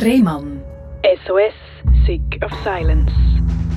[0.00, 0.62] Rehmann.
[1.26, 1.54] SOS,
[2.06, 3.10] Sick of Silence.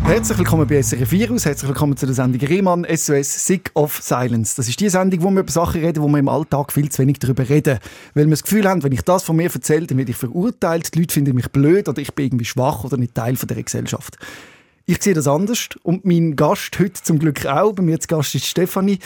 [0.03, 4.55] Herzlich willkommen bei SRF Virus, herzlich willkommen zu der Sendung Rehmann SOS Sick of Silence.
[4.55, 7.01] Das ist die Sendung, wo wir über Sachen reden, wo wir im Alltag viel zu
[7.01, 7.79] wenig darüber reden.
[8.13, 10.93] Weil wir das Gefühl haben, wenn ich das von mir erzähle, dann werde ich verurteilt,
[10.93, 13.63] die Leute finden mich blöd oder ich bin irgendwie schwach oder nicht Teil von der
[13.63, 14.17] Gesellschaft.
[14.85, 18.35] Ich sehe das anders und mein Gast heute zum Glück auch, bei mir als Gast
[18.35, 18.99] ist Stefanie.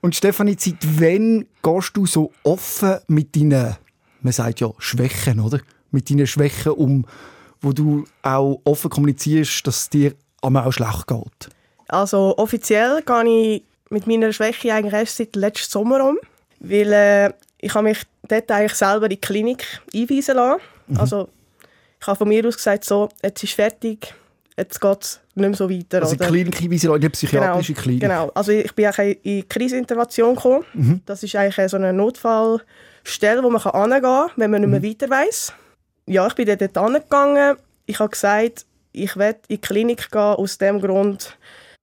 [0.00, 3.76] Und Stefanie, seit wann gehst du so offen mit deinen,
[4.22, 5.60] man sagt ja Schwächen, oder?
[5.92, 7.06] Mit deinen Schwächen um,
[7.60, 11.48] wo du auch offen kommunizierst, dass es dir einmal auch schlecht geht?
[11.88, 13.24] Also offiziell gehe
[13.54, 16.18] ich mit meiner Schwäche eigentlich erst seit letzten Sommer um,
[16.60, 20.60] weil äh, ich habe mich dort eigentlich selber in die Klinik einweisen lassen.
[20.88, 20.96] Mhm.
[20.98, 21.28] Also
[22.00, 24.14] ich habe von mir aus gesagt, so, jetzt ist fertig,
[24.56, 26.02] jetzt geht es nicht mehr so weiter.
[26.02, 26.26] Also oder?
[26.26, 28.00] Klinik hinweisen, in eine psychiatrische genau, Klinik.
[28.00, 30.64] Genau, also ich bin eigentlich in Krisenintervention gekommen.
[30.74, 31.00] Mhm.
[31.06, 34.84] Das ist eigentlich so eine Notfallstelle, wo man hingehen kann, wenn man nicht mehr Mhm.
[34.84, 35.52] weiter weiss.
[36.06, 37.56] Ja, ich bin dort hingegangen.
[37.86, 41.36] Ich habe gesagt, ich werde in die Klinik gehen aus dem Grund,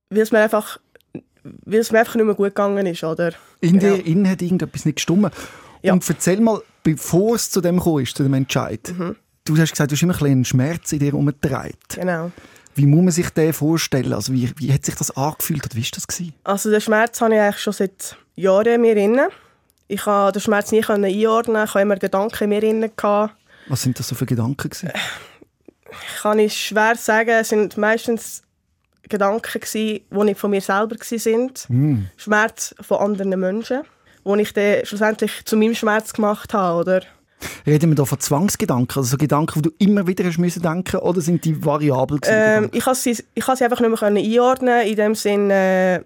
[0.09, 0.79] weil es mir einfach,
[1.43, 3.33] weil es mir einfach nicht mehr gut gegangen ist, oder?
[3.61, 5.33] In dir innen hat irgendetwas nicht gestimmt.
[5.81, 5.93] Ja.
[5.93, 8.93] Und erzähl mal, bevor es zu dem gekommen ist, zu dem Entscheid.
[8.95, 9.15] Mhm.
[9.45, 11.73] Du hast gesagt, du hast immer ein einen Schmerz in dir herumgetragen.
[11.89, 12.31] Genau.
[12.75, 14.13] Wie muss man sich den vorstellen?
[14.13, 16.07] Also wie, wie hat sich das angefühlt oder wie war das?
[16.07, 16.33] Gewesen?
[16.43, 19.29] Also den Schmerz habe ich eigentlich schon seit Jahren in mir inne.
[19.87, 22.89] Ich konnte den Schmerz nie einordnen, ich hatte immer Gedanken in mir inne.
[22.89, 23.35] gehabt.
[23.69, 24.69] Was sind das so für Gedanken?
[24.69, 24.91] Gewesen?
[26.21, 27.29] kann ich schwer sagen.
[27.29, 28.43] Es sind meistens
[29.03, 31.59] Gedanken gsi, die nicht von mir selber sind.
[31.67, 32.09] Hm.
[32.17, 33.81] Schmerz von anderen Menschen,
[34.23, 37.01] wo ich dann schlussendlich zu meinem Schmerz gemacht habe, oder?
[37.65, 38.99] Reden wir da von Zwangsgedanken?
[38.99, 42.35] Also so Gedanken, die du immer wieder hast müssen denken oder sind die variabel gewesen?
[42.37, 44.85] Ähm, ich konnte sie, ich kann sie einfach nicht mehr können einordnen.
[44.85, 46.01] In dem Sinn, äh,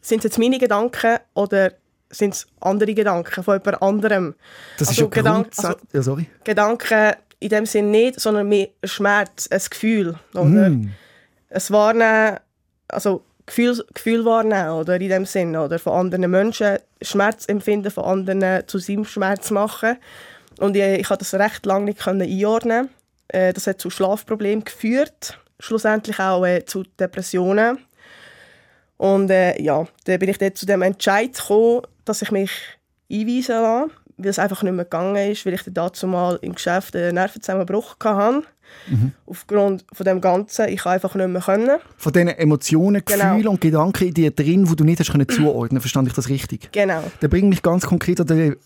[0.00, 1.72] sind es jetzt meine Gedanken oder
[2.10, 4.34] sind es andere Gedanken von jemand anderem?
[4.78, 6.26] das ist also ja Gedank- also- ja, sorry.
[6.44, 10.66] Gedanken in dem Sinn nicht, sondern mehr ein Schmerz, ein Gefühl, oder?
[10.66, 10.92] Hm.
[11.50, 12.38] es wahrnehmen,
[12.88, 18.04] also Gefühl, Gefühl wahrnehmen, oder in dem Sinn, oder von anderen Menschen Schmerz empfinden, von
[18.04, 19.98] anderen zu seinem Schmerz machen.
[20.58, 22.88] Und ich, ich konnte das recht lange nicht können einordnen.
[23.28, 27.78] Äh, das hat zu Schlafproblemen geführt, schlussendlich auch äh, zu Depressionen.
[28.96, 32.50] Und äh, ja, dann bin ich dann zu dem Entscheid gekommen, dass ich mich
[33.10, 36.54] einweisen lasse, weil es einfach nicht mehr gegangen ist, weil ich dann dazu mal im
[36.54, 38.42] Geschäft einen Nervenzusammenbruch hatte.
[39.26, 41.78] Aufgrund von dem Ganzen, ich einfach nicht mehr können.
[41.96, 43.24] Von diesen Emotionen, Genau.
[43.24, 46.28] Gefühlen und Gedanken in dir drin, die du nicht hast können zuordnen Verstand ich das
[46.28, 46.72] richtig?
[46.72, 47.02] Genau.
[47.22, 48.56] Der bringt mich ganz konkret an den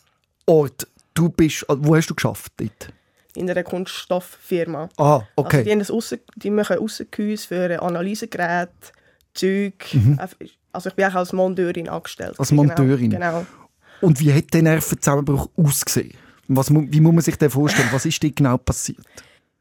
[0.46, 0.86] Ort.
[1.14, 2.92] Du bist, wo hast du geschafft dort?
[3.34, 4.88] In einer Kunststofffirma.
[4.96, 5.58] Ah, okay.
[5.58, 8.70] Also die, haben das Aussen, die machen Aussengehäuse für Analysegeräte,
[9.38, 9.74] Zeug.
[10.72, 12.32] Also ich bin auch als Monteurin angestellt.
[12.32, 12.40] Mhm.
[12.40, 13.10] Als Genau, Monteurin?
[13.10, 13.46] Genau.
[14.00, 16.14] Und wie hat der Nervenzusammenbruch ausgesehen?
[16.48, 17.88] Was, wie muss man sich den vorstellen?
[17.92, 19.04] Was ist dort genau passiert?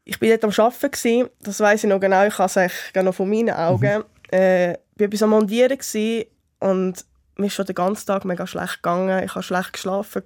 [0.04, 1.28] Ich war dort am Arbeiten, gewesen.
[1.40, 4.04] das weiß ich noch genau, ich habe es eigentlich genau von meinen Augen.
[4.32, 6.24] Äh, ich war etwas am Montieren gewesen
[6.60, 7.04] und
[7.36, 9.22] mir ist schon den ganzen Tag mega schlecht gegangen.
[9.24, 10.22] Ich habe schlecht geschlafen.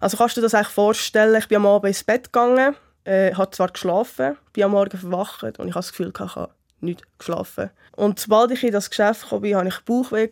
[0.00, 3.34] Also kannst du dir das eigentlich vorstellen, ich bin am Abend ins Bett gegangen, äh,
[3.34, 6.52] habe zwar geschlafen, bin am Morgen verwacht und ich habe das Gefühl, gehabt, ich habe
[6.82, 7.70] nicht geschlafen.
[7.96, 10.28] Und sobald ich in das Geschäft gekommen bin, hatte ich Bauchweh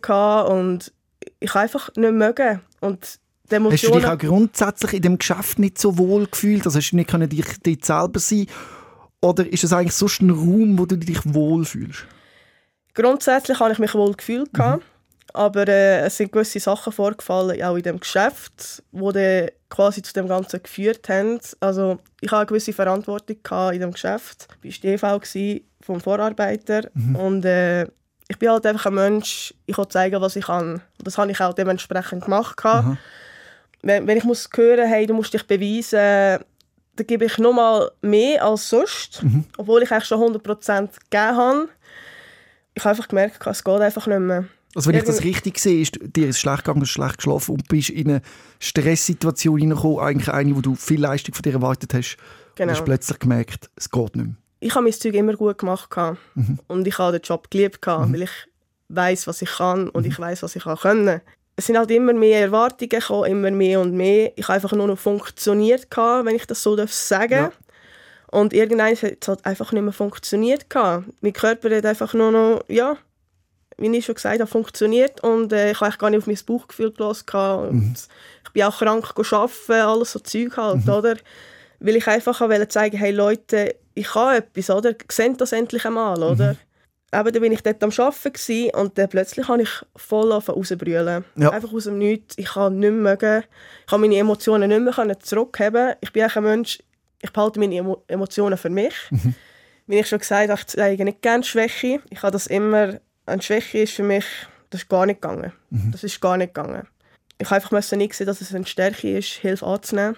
[0.49, 0.91] und
[1.39, 2.61] ich habe einfach nicht mögen.
[2.79, 3.19] Und
[3.49, 6.65] Hast du dich auch grundsätzlich in dem Geschäft nicht so wohl gefühlt?
[6.65, 8.47] Also hast du nicht können dich dort selber sein
[9.21, 12.05] Oder ist es eigentlich sonst ein Raum, wo du dich wohl fühlst?
[12.93, 14.83] Grundsätzlich habe ich mich wohl gefühlt, gehabt,
[15.33, 20.13] aber äh, es sind gewisse Sachen vorgefallen, auch in dem Geschäft, die dann quasi zu
[20.13, 21.39] dem Ganzen geführt haben.
[21.59, 23.37] Also ich hatte eine gewisse Verantwortung
[23.71, 24.47] in dem Geschäft.
[24.63, 25.19] Ich war TV
[25.87, 27.87] vom Vorarbeiter und äh,
[28.29, 30.81] ich bin halt einfach ein Mensch, ich will zeigen, was ich kann.
[31.03, 32.61] Das habe ich auch dementsprechend gemacht.
[33.81, 36.43] Wenn, wenn ich muss hören, hey, du musst dich beweisen,
[36.95, 39.23] dann gebe ich noch mal mehr als sonst,
[39.57, 41.69] obwohl ich eigentlich schon 100% gegeben habe.
[42.73, 44.45] Ich habe einfach gemerkt, es geht einfach nicht mehr.
[44.75, 47.67] Also wenn ich das richtig sehe, ist dir ist schlecht gegangen, hast schlecht geschlafen und
[47.67, 48.21] bist in eine
[48.59, 52.17] Stresssituation hineingekommen, eigentlich eine, wo du viel Leistung von dir erwartet hast.
[52.55, 52.71] Genau.
[52.71, 54.35] Und hast plötzlich gemerkt, es geht nicht mehr.
[54.59, 56.17] Ich habe mein Zeug immer gut gemacht gehabt.
[56.67, 58.31] und ich habe den Job geliebt, gehabt, weil ich
[58.89, 61.21] weiß, was ich kann und ich weiß, was ich kann können.
[61.55, 64.31] Es sind halt immer mehr Erwartungen gekommen, immer mehr und mehr.
[64.35, 67.51] Ich habe einfach nur noch funktioniert, wenn ich das so darf sagen Ja.
[68.29, 70.65] Und irgendwann hat es halt einfach nicht mehr funktioniert.
[70.73, 72.97] Mein Körper hat einfach nur noch, ja,
[73.77, 75.23] wie ich schon gesagt habe, funktioniert.
[75.23, 77.25] Und äh, ich habe eigentlich gar nicht auf mein Bauchgefühl gelassen.
[77.33, 77.95] Und
[78.45, 81.15] Ich bin auch krank arbeiten, alles so Zeug halt, oder?
[81.79, 84.95] Weil ich einfach wollte zeigen, hey Leute, ich kann etwas, oder?
[85.11, 86.55] Seht das endlich einmal, oder?
[87.13, 91.23] Eben, dann bin ich dort am Arbeiten und dann plötzlich habe ich voll rauszubrüllen.
[91.35, 91.51] Ja.
[91.51, 92.37] Einfach aus dem Nichts.
[92.37, 93.43] Ich kann nicht mehr mögen.
[93.81, 95.93] Ich kann meine Emotionen nicht mehr zurückhaben.
[96.01, 96.79] Ich bin ein Mensch,
[97.21, 98.93] ich behalte meine Emo Emotionen für mich.
[99.87, 102.01] Wie ich schon gesagt habe, ich zeige nicht gerne Schwäche.
[102.09, 104.25] Ich habe das immer, eine Schwäche ist für mich,
[104.69, 105.53] das ist gar nicht gegangen.
[105.91, 106.87] Das ist gar nicht gegangen.
[107.37, 110.17] Ich einfach müssen nicht sehen, dass es eine Stärke ist, Hilfe anzunehmen.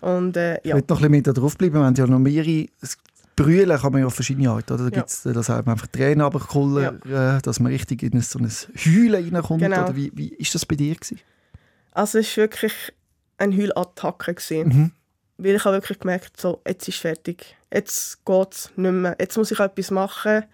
[0.00, 1.74] Und äh, Ich ja, will noch ein bisschen mehr drauf bleiben.
[1.74, 2.66] Wir haben ja noch mehrere.
[2.80, 2.96] Das
[3.34, 4.72] Brüllen kann man ja auf verschiedene Arten.
[4.72, 4.84] Oder?
[4.84, 5.00] Da Ja.
[5.02, 8.50] gibt's, das hat man einfach Tränen runterkullern, äh, dass man richtig in so ein
[8.84, 9.62] Heulen reinkommt.
[9.62, 9.84] Genau.
[9.84, 10.94] Oder wie, wie ist das bei dir?
[10.94, 11.20] Gewesen?
[11.92, 12.72] also es war wirklich
[13.38, 14.34] eine Heulattacke.
[14.34, 14.68] gewesen.
[14.68, 14.90] Mhm.
[15.38, 17.56] Weil ich habe wirklich gemerkt, so, jetzt ist fertig.
[17.72, 19.16] Jetzt geht es nicht mehr.
[19.20, 20.44] Jetzt muss ich etwas machen.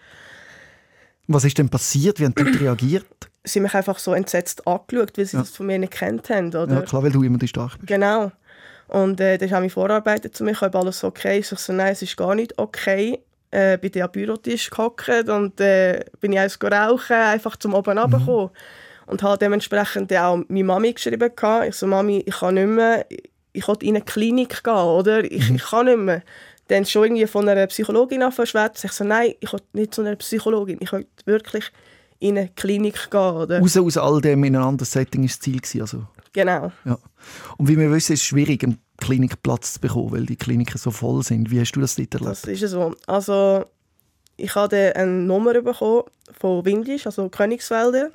[1.28, 2.18] Was ist denn passiert?
[2.18, 3.06] Wie haben die Leute reagiert?
[3.44, 5.42] Sie haben mich einfach so entsetzt angeschaut, weil sie Ja.
[5.42, 6.48] das von mir nicht kennt haben.
[6.48, 6.68] Oder?
[6.74, 7.86] Ja, klar, weil du immer die stark bist.
[7.86, 8.32] Genau.
[8.92, 11.50] Und äh, dann haben wir vorarbeitet zu mir, ob alles okay ist.
[11.50, 13.20] Ich so, nein, es ist gar nicht okay.
[13.50, 17.98] Äh, bin dann am Bürotisch gehockt und äh, bin ich eins rauchen, einfach zum oben
[17.98, 18.50] runterkommen.
[19.06, 21.30] Und habe dementsprechend auch meine Mami geschrieben.
[21.34, 21.68] gehabt.
[21.68, 23.06] Ich so, Mami, ich kann nicht mehr,
[23.52, 25.24] ich, will in eine Klinik gehen, oder?
[25.24, 26.22] Ich, ich kann nicht mehr.
[26.68, 30.16] Dann schon irgendwie von einer Psychologin anfangen Ich so, nein, ich will nicht zu einer
[30.16, 30.76] Psychologin.
[30.80, 31.64] Ich will wirklich
[32.18, 33.58] in eine Klinik gehen, oder?
[33.58, 35.56] Raus aus all dem in ein anderes Setting war das Ziel.
[35.56, 36.04] Gewesen, also.
[36.32, 36.72] Genau.
[36.84, 36.98] Ja.
[37.58, 40.90] Und wie wir wissen, ist es schwierig, einen Klinikplatz zu bekommen, weil die Kliniken so
[40.90, 41.50] voll sind.
[41.50, 42.30] Wie hast du das dort erlebt?
[42.30, 42.94] Das ist so.
[43.06, 43.64] Also,
[44.36, 46.04] ich habe eine Nummer bekommen
[46.38, 48.10] von Windisch, also Königswälder.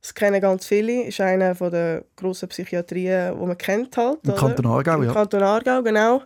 [0.00, 1.04] Das kennen ganz viele.
[1.04, 4.18] Ist einer von der grossen Psychiatrien, die man kennt halt.
[4.24, 4.40] Im oder?
[4.40, 5.12] Kanton Aargau, Im ja.
[5.12, 6.22] Kanton Aargau, genau.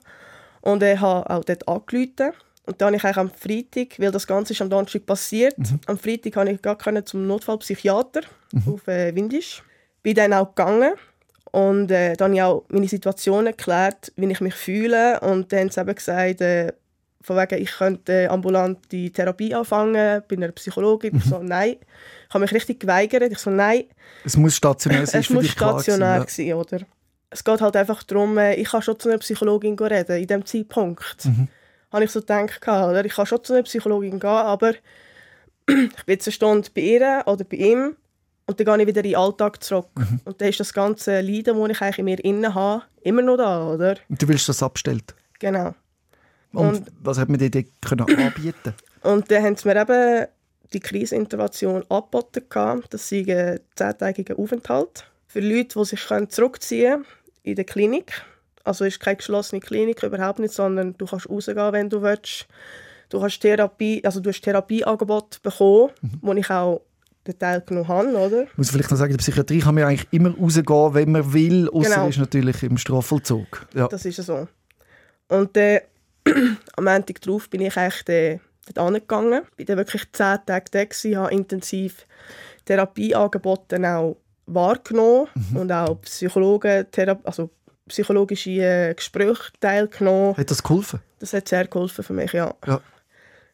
[0.61, 2.33] Und ich habe auch dort angerufen.
[2.67, 5.81] Und dann habe ich eigentlich am Freitag, weil das Ganze ist am Donnerstag passiert, Mhm.
[5.87, 8.23] am Freitag konnte ich gar zum Notfallpsychiater
[8.67, 9.63] auf äh, Windisch.
[10.05, 10.93] Bin dann auch gegangen
[11.55, 15.21] und äh, dann habe ich auch meine Situation erklärt, wie ich mich fühle.
[15.21, 16.73] Und dann haben sie eben gesagt, äh,
[17.21, 21.17] von wegen, ich könnte ambulant die Therapie anfangen, bin einer Psychologin.
[21.17, 21.77] Ich so, nein.
[22.29, 23.31] Ich habe mich richtig geweigert.
[23.31, 23.85] Ich so, nein,
[24.25, 26.81] Es muss stationär sein, es muss stationär gewesen, sein, oder?
[27.31, 30.45] Es geht halt einfach darum, äh, ich kann schon zu einer Psychologin reden, in diesem
[30.45, 31.25] Zeitpunkt.
[31.25, 31.47] Mhm.
[31.93, 33.05] Habe ich so gedacht, oder?
[33.05, 34.71] Ich kann schon zu einer Psychologin gehen, aber
[35.69, 37.97] ich bin jetzt eine Stunde bei ihr oder bei ihm
[38.47, 39.89] und dann gehe ich wieder in den Alltag zurück.
[39.97, 40.21] Mhm.
[40.25, 43.37] Und dann ist das ganze Leiden, das ich eigentlich in mir innen habe, immer noch
[43.37, 43.97] da, oder?
[44.09, 45.15] Und du willst das abstellt.
[45.39, 45.75] Genau.
[46.53, 50.27] Und, Und- was hat man dir dort können anbieten Und dann haben sie mir eben
[50.73, 52.43] die Krisenintervention angeboten.
[52.91, 57.07] Das ist ein zehntägiger Aufenthalt für Leute, die sich zurückziehen können
[57.43, 58.23] in der Klinik.
[58.63, 62.47] Also es ist keine geschlossene Klinik, überhaupt nicht, sondern du kannst rausgehen, wenn du willst.
[63.11, 65.91] Du hast Therapie, also du hast Therapieangebot bekommen,
[66.23, 66.81] wo ich auch
[67.27, 68.43] den Teil genommen habe, oder?
[68.45, 71.13] Ich muss vielleicht noch sagen, in der Psychiatrie kann man ja eigentlich immer rausgehen, wenn
[71.13, 72.09] man will, außer Genau.
[72.09, 73.67] ist natürlich im Strafvollzug.
[73.75, 73.89] Ja.
[73.89, 74.47] Das ist so.
[75.29, 75.81] Und dann,
[76.77, 78.41] am Montag darauf bin ich eigentlich dann
[78.75, 79.43] dort angegangen.
[79.57, 82.07] Bin dann wirklich zehn Tage da gewesen, habe intensiv
[82.65, 84.17] Therapieangebote auch
[84.47, 86.87] wahrgenommen und auch Psychologen,
[87.25, 87.51] also
[87.89, 90.37] psychologische äh, Gespräche teilgenommen.
[90.37, 91.01] Hat das geholfen?
[91.19, 92.55] Das hat sehr geholfen für mich, ja.
[92.67, 92.81] Ja.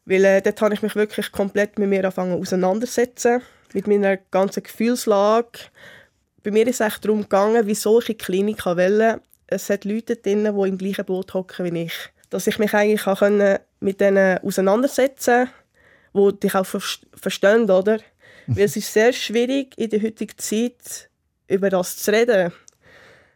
[0.04, 4.62] Weil äh, dort habe ich mich wirklich komplett mit mir angefangen auseinandersetzen, mit meiner ganzen
[4.62, 5.58] Gefühlslage.
[6.42, 9.20] Bei mir ist es echt darum gegangen, wieso ich in die Klinik wollte.
[9.46, 11.94] Es hat Leute drin, die im gleichen Boot hocken wie ich.
[12.30, 13.22] Dass ich mich eigentlich auch
[13.80, 15.48] mit denen auseinandersetzen
[16.12, 16.80] konnte, die dich auch ver-
[17.14, 17.98] verstehen, oder?
[18.46, 21.08] Weil es ist sehr schwierig, in der heutigen Zeit
[21.48, 22.52] über das zu reden.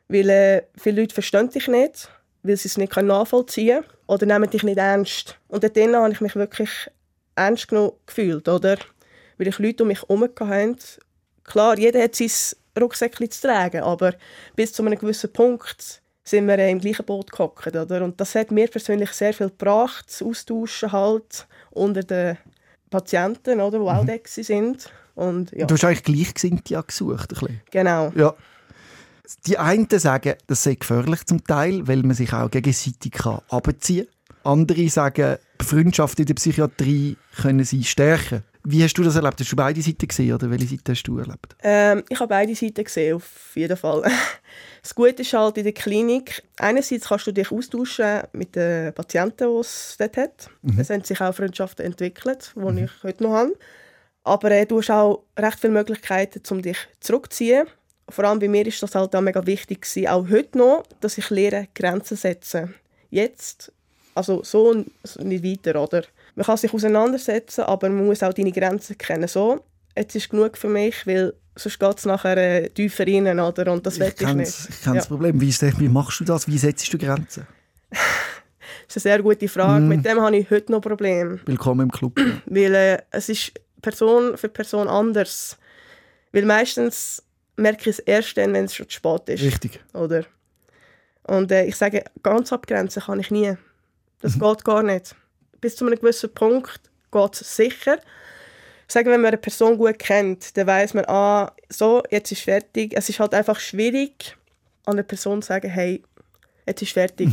[0.09, 2.09] Weil äh, viele Leute verstehen dich nicht,
[2.43, 5.39] weil sie es nicht nachvollziehen können oder nehmen dich nicht ernst.
[5.49, 6.71] Und dort drinnen habe ich mich wirklich
[7.37, 8.77] ernst genommen gefühlt, oder?
[9.39, 10.79] Weil ich Leute um mich herum hatte.
[11.45, 12.31] Klar, jeder hat sein
[12.81, 14.15] Rucksäckchen zu tragen, aber
[14.57, 18.03] bis zu einem gewissen Punkt sind wir im gleichen Boot gehockt, oder?
[18.03, 22.39] Und das hat mir persönlich sehr viel gebracht, das Austauschen halt unter den
[22.89, 24.91] Patienten, oder, die auch da sind.
[25.15, 27.33] Und ja, Du hast eigentlich Gleichgesinnte ja gesucht.
[27.33, 27.61] Ein bisschen.
[27.71, 28.13] genau.
[28.17, 28.35] Ja.
[29.47, 34.07] Die einen sagen, das sei gefährlich zum Teil, weil man sich auch gegenseitig kann abziehen
[34.07, 34.53] kann.
[34.53, 38.43] Andere sagen, die Freundschaft in der Psychiatrie können sie stärken.
[38.67, 39.39] Wie hast du das erlebt?
[39.39, 41.55] Hast du beide Seiten gesehen oder welche Seite hast du erlebt?
[41.63, 44.03] Ähm, ich habe beide Seiten gesehen, auf jeden Fall.
[44.83, 49.49] Das Gute ist halt in der Klinik, einerseits kannst du dich austauschen mit den Patienten,
[49.51, 50.51] die es dort hat.
[50.77, 53.55] Es haben sich auch Freundschaften entwickelt, die ich heute noch habe.
[54.25, 57.67] Aber äh, du hast auch recht viele Möglichkeiten, um dich zurückzuziehen.
[58.11, 61.17] Vor allem bei mir ist das halt auch mega wichtig gewesen, auch heute noch, dass
[61.17, 62.75] ich lehre, Grenzen setzen.
[63.09, 63.73] Jetzt,
[64.15, 66.05] also so so nicht weiter, oder?
[66.35, 69.29] Man kann sich auseinandersetzen, aber man muss auch deine Grenzen kennen.
[69.29, 69.65] So,
[69.97, 73.73] jetzt ist genug für mich, weil sonst geht es nachher äh, tiefer rein, oder?
[73.73, 74.49] Und das ich, kenne nicht.
[74.49, 75.09] das, ich kenn das Ja.
[75.09, 75.41] Problem.
[75.41, 76.49] Wie, das, wie machst du das?
[76.49, 77.47] Wie setzt du Grenzen?
[78.87, 79.83] Das ist eine sehr gute Frage.
[79.85, 81.41] Mit dem habe ich heute noch Probleme.
[81.47, 82.21] Willkommen im Club.
[82.47, 85.57] Weil äh, es ist Person für Person anders.
[86.33, 87.23] Weil meistens
[87.57, 89.43] merke ich es erst dann, wenn es schon zu spät ist.
[89.43, 89.81] Richtig.
[89.95, 90.25] Oder?
[91.23, 93.55] Und äh, ich sage, ganz abgrenzen kann ich nie.
[94.21, 95.17] Das geht gar nicht.
[95.65, 96.79] Bis zu einem gewissen Punkt
[97.11, 97.97] geht es sicher.
[98.87, 102.93] Sagen, wenn man eine Person gut kennt, dann weiß man, ah, so, jetzt ist fertig.
[102.95, 104.37] Es ist halt einfach schwierig,
[104.85, 106.03] an eine Person zu sagen, hey,
[106.67, 107.31] jetzt ist fertig.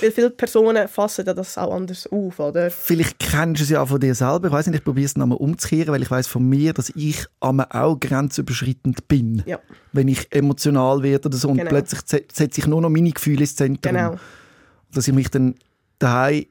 [0.00, 2.70] Weil viele Personen fassen das auch anders auf, oder?
[2.70, 4.46] Vielleicht kennst du es ja auch von dir selber.
[4.48, 7.26] Ich weiß nicht, ich probiere es nochmal umzukehren, weil ich weiß von mir, dass ich
[7.40, 9.42] einmal auch grenzüberschreitend bin.
[9.44, 9.58] Ja.
[9.92, 11.68] Wenn ich emotional werde oder so und Genau.
[11.68, 13.94] plötzlich se- setze ich nur noch meine Gefühle ins Zentrum.
[13.94, 14.16] Genau.
[14.90, 15.56] Dass ich mich dann
[15.98, 16.46] daheim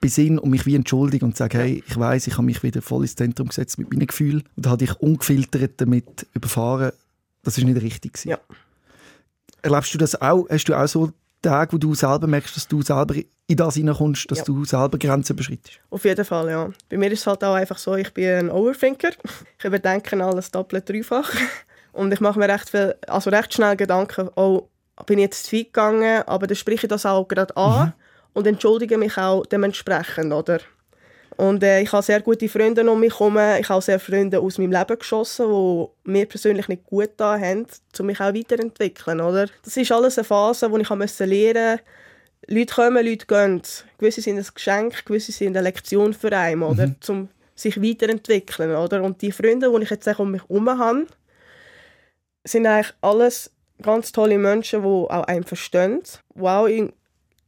[0.00, 3.02] besinne und mich wie entschuldige und sage, hey, ich weiß, ich habe mich wieder voll
[3.02, 6.92] ins Zentrum gesetzt mit meinen Gefühlen und habe dich ungefiltert damit überfahren.
[7.42, 8.12] Das ist nicht richtig.
[8.12, 8.28] gewesen.
[8.30, 8.38] Ja.
[9.62, 10.46] Erlebst du das auch?
[10.48, 11.10] Hast du auch so
[11.42, 13.14] Tage, wo du selber merkst, dass du selber
[13.46, 14.44] in das hineinkommst, dass Ja.
[14.44, 15.80] du selber Grenzen überschreitest?
[15.90, 16.70] Auf jeden Fall, ja.
[16.88, 19.10] Bei mir ist es halt auch einfach so, ich bin ein Overthinker.
[19.58, 21.30] Ich überdenke alles doppelt, dreifach.
[21.92, 24.68] Und ich mache mir recht, viel, also recht schnell Gedanken, oh,
[25.06, 27.92] bin ich jetzt zu weit gegangen, aber dann spreche ich das auch gerade an
[28.38, 30.60] und entschuldige mich auch dementsprechend, oder?
[31.36, 33.36] Und äh, ich habe sehr gute Freunde um mich herum.
[33.60, 37.66] Ich habe sehr Freunde aus meinem Leben geschossen, die mir persönlich nicht gut da haben,
[37.98, 39.48] um mich auch weiterentwickeln, oder?
[39.64, 41.80] Das ist alles eine Phase, wo ich lernen musste.
[42.46, 43.62] Leute kommen, Leute gehen.
[43.98, 46.94] Gewisse sind ein Geschenk, gewisse sind eine Lektion für einen, oder?
[47.08, 49.02] Um sich weiterentwickeln, oder?
[49.02, 51.06] Und die Freunde, die ich jetzt um mich herum habe,
[52.44, 53.50] sind eigentlich alles
[53.82, 56.02] ganz tolle Menschen, die auch einen verstehen,
[56.34, 56.92] die auch in,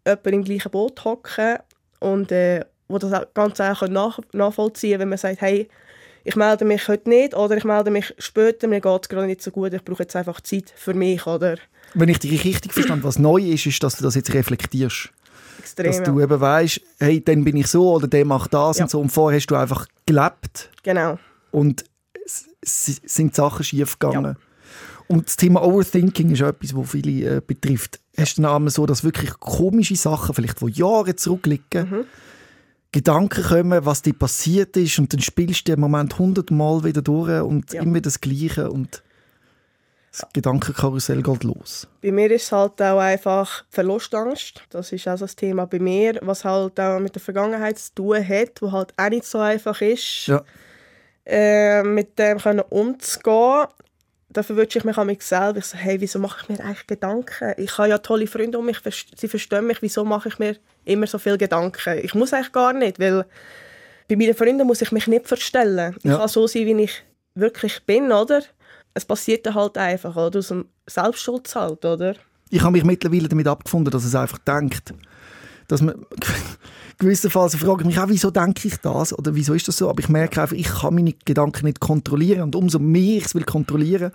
[0.07, 1.59] jemand im gleichen Boot hocken
[2.01, 5.69] und äh, wo das ganz auch nach, nachvollziehen können, wenn man sagt, hey,
[6.25, 9.43] ich melde mich heute nicht oder ich melde mich später, mir geht es gerade nicht
[9.43, 11.57] so gut, ich brauche jetzt einfach Zeit für mich, oder?
[11.95, 15.11] Wenn ich dich richtig verstanden was neu ist, ist, dass du das jetzt reflektierst.
[15.59, 15.87] Extrem.
[15.87, 18.85] Dass du eben weißt, hey, dann bin ich so oder der macht das Ja.
[18.85, 19.01] und so.
[19.01, 21.19] Und vorher hast du einfach gelebt Genau.
[21.51, 21.85] und
[22.25, 24.37] es, sind Sachen schief gegangen.
[25.11, 27.99] Und das Thema Overthinking ist etwas, das viele äh, betrifft.
[28.17, 32.05] Hast du einmal so, dass wirklich komische Sachen, vielleicht die Jahre zurückliegen, Mhm.
[32.93, 37.41] Gedanken kommen, was dir passiert ist und dann spielst du den Moment hundertmal wieder durch
[37.43, 37.83] und Ja.
[37.83, 39.03] immer das Gleiche und
[40.13, 41.87] das Gedankenkarussell geht los.
[42.03, 44.63] Bei mir ist es halt auch einfach Verlustangst.
[44.71, 48.29] Das ist also das Thema bei mir, was halt auch mit der Vergangenheit zu tun
[48.29, 50.43] hat, wo halt auch nicht so einfach ist, Ja.
[51.27, 53.67] äh, mit dem können umzugehen.
[54.33, 55.59] Dafür wünsche ich mich an mich selber.
[55.59, 57.53] Ich so, hey, wieso mache ich mir eigentlich Gedanken?
[57.57, 58.79] Ich habe ja tolle Freunde um mich,
[59.17, 59.83] sie verstehen mich.
[59.83, 61.99] Wieso mache ich mir immer so viele Gedanken?
[61.99, 63.25] Ich muss eigentlich gar nicht, weil
[64.09, 65.97] bei meinen Freunden muss ich mich nicht verstellen.
[65.99, 66.19] Ich Ja.
[66.19, 67.03] kann so sein, wie ich
[67.35, 68.43] wirklich bin, oder?
[68.95, 70.39] Es passiert dann halt einfach, oder?
[70.39, 72.15] Aus dem Selbstschutz halt, oder?
[72.53, 74.93] ich habe mich mittlerweile damit abgefunden, dass es einfach denkt.
[75.71, 75.95] Dass man
[76.99, 79.89] gewissenfalls frage ich mich auch, wieso denke ich das oder wieso ist das so?
[79.89, 83.35] Aber ich merke einfach, ich kann meine Gedanken nicht kontrollieren und umso mehr ich es
[83.37, 84.11] will kontrollieren,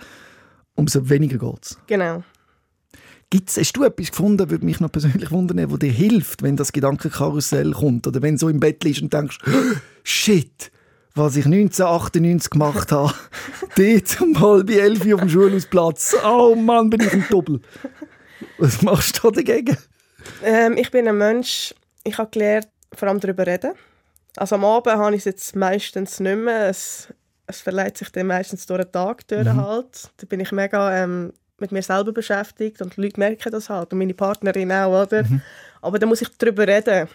[0.75, 1.77] umso weniger geht es.
[1.87, 2.23] Genau.
[3.29, 6.73] Gibt's, hast du etwas gefunden, würde mich noch persönlich wundern, wo dir hilft, wenn das
[6.73, 9.39] Gedankenkarussell kommt oder wenn du so im Bett liegst und denkst,
[10.03, 10.71] shit,
[11.15, 13.13] was ich 1998 gemacht habe,
[13.77, 17.61] dort um halb elf Uhr auf dem Schulhausplatz, oh Mann, bin ich ein Doppel.
[18.57, 19.77] Was machst du da dagegen?
[20.43, 23.73] Ähm, ich bin ein Mensch, ich habe gelernt, vor allem darüber reden.
[24.37, 26.69] Also am Abend habe ich es jetzt meistens nicht mehr.
[26.69, 27.07] Es,
[27.47, 30.09] es verleiht sich dann meistens durch den Tag durch halt.
[30.17, 33.93] Da bin ich mega ähm, mit mir selber beschäftigt und die Leute merken das halt
[33.93, 35.23] und meine Partnerin auch, oder?
[35.81, 37.07] Aber dann muss ich darüber reden.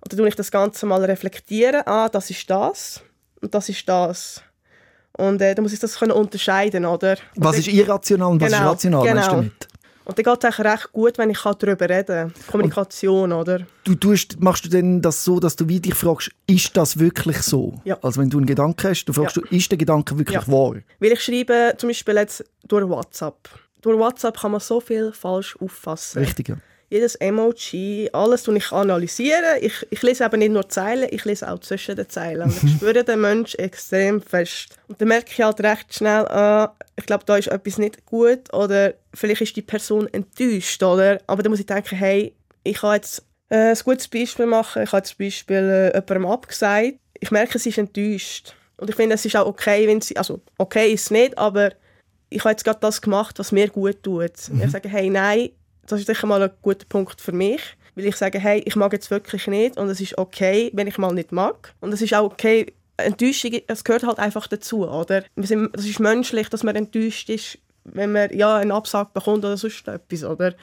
[0.00, 1.82] Und dann tue ich das Ganze mal reflektieren.
[1.86, 3.02] Ah, das ist das
[3.40, 4.42] und das ist das.
[5.12, 7.16] Und äh, dann muss ich das können unterscheiden, oder?
[7.36, 9.14] Was ist irrational und was Genau, ist rational?
[9.14, 9.36] meinst du genau.
[9.36, 9.68] damit?
[10.06, 12.46] Und dann geht es recht gut, wenn ich darüber reden kann.
[12.46, 13.66] Kommunikation, oder?
[13.84, 17.38] Du tust, machst du denn das so, dass du wie dich fragst, ist das wirklich
[17.42, 17.80] so?
[17.84, 17.98] Ja.
[18.02, 19.42] Also wenn du einen Gedanken hast, du fragst Ja.
[19.42, 20.46] du, ist der Gedanke wirklich Ja.
[20.46, 20.76] wahr?
[21.00, 23.48] Weil ich schreibe zum Beispiel jetzt durch WhatsApp.
[23.82, 26.20] Durch WhatsApp kann man so viel falsch auffassen.
[26.22, 26.56] Richtig, ja.
[26.88, 29.58] Jedes Emoji, alles tue ich analysieren.
[29.60, 32.42] Ich, ich lese eben nicht nur Zeilen, ich lese auch zwischen den Zeilen.
[32.42, 34.76] Und ich spüre den Menschen extrem fest.
[34.86, 38.52] Und dann merke ich halt recht schnell, ah, ich glaube, da ist etwas nicht gut
[38.54, 40.82] oder vielleicht ist die Person enttäuscht.
[40.82, 41.20] Oder?
[41.26, 44.82] Aber dann muss ich denken, hey, ich kann jetzt äh, ein gutes Beispiel machen.
[44.82, 46.98] Ich habe zum Beispiel äh, jemandem abgesagt.
[47.18, 48.54] Ich merke, sie ist enttäuscht.
[48.76, 51.72] Und ich finde, es ist auch okay, wenn sie, also okay ist es nicht, aber
[52.28, 54.32] ich habe jetzt gerade das gemacht, was mir gut tut.
[54.62, 55.50] Ich sage, hey, nein,
[55.86, 57.60] das ist sicher mal ein guter Punkt für mich.
[57.94, 60.98] Weil ich sage, hey, ich mag jetzt wirklich nicht und es ist okay, wenn ich
[60.98, 61.72] mal nicht mag.
[61.80, 65.24] Und es ist auch okay, Enttäuschung, es gehört halt einfach dazu, oder?
[65.34, 69.44] Wir sind, das ist menschlich, dass man enttäuscht ist, wenn man ja, einen Absag bekommt
[69.44, 70.54] oder sonst etwas, oder?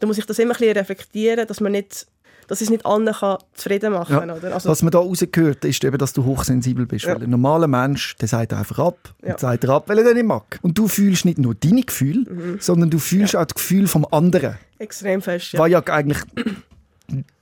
[0.00, 2.06] Da muss ich das immer ein bisschen reflektieren, dass man nicht
[2.50, 4.20] dass es nicht allen kann zufrieden machen Ja.
[4.20, 4.30] kann.
[4.32, 4.52] Oder?
[4.54, 7.04] Also, Was man da rausgehört, ist eben, dass du hochsensibel bist.
[7.04, 7.14] Ja.
[7.14, 9.14] Weil ein normaler Mensch, der sagt einfach ab.
[9.24, 9.30] Ja.
[9.34, 10.58] Und sagt er ab, weil er den nicht mag.
[10.60, 12.56] Und du fühlst nicht nur deine Gefühle, Mhm.
[12.60, 14.56] sondern du fühlst auch das Gefühl vom anderen.
[14.78, 15.52] extrem fest.
[15.52, 15.64] Ja.
[15.66, 15.78] Ja.
[15.78, 16.18] Was ja eigentlich...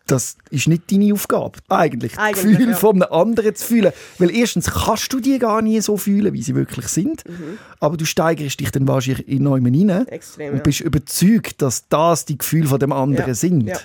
[0.09, 1.59] Das ist nicht deine Aufgabe.
[1.69, 2.77] Eigentlich, das Eigentlich, Gefühl ja.
[2.77, 3.93] von einem anderen zu fühlen.
[4.19, 7.29] Weil erstens kannst du die gar nie so fühlen, wie sie wirklich sind.
[7.29, 7.59] Mhm.
[7.79, 10.09] Aber du steigerst dich dann wahrscheinlich in jemanden rein.
[10.09, 10.63] Extrem, und ja.
[10.63, 13.67] bist überzeugt, dass das die Gefühle von dem anderen Ja, sind.
[13.67, 13.79] ja.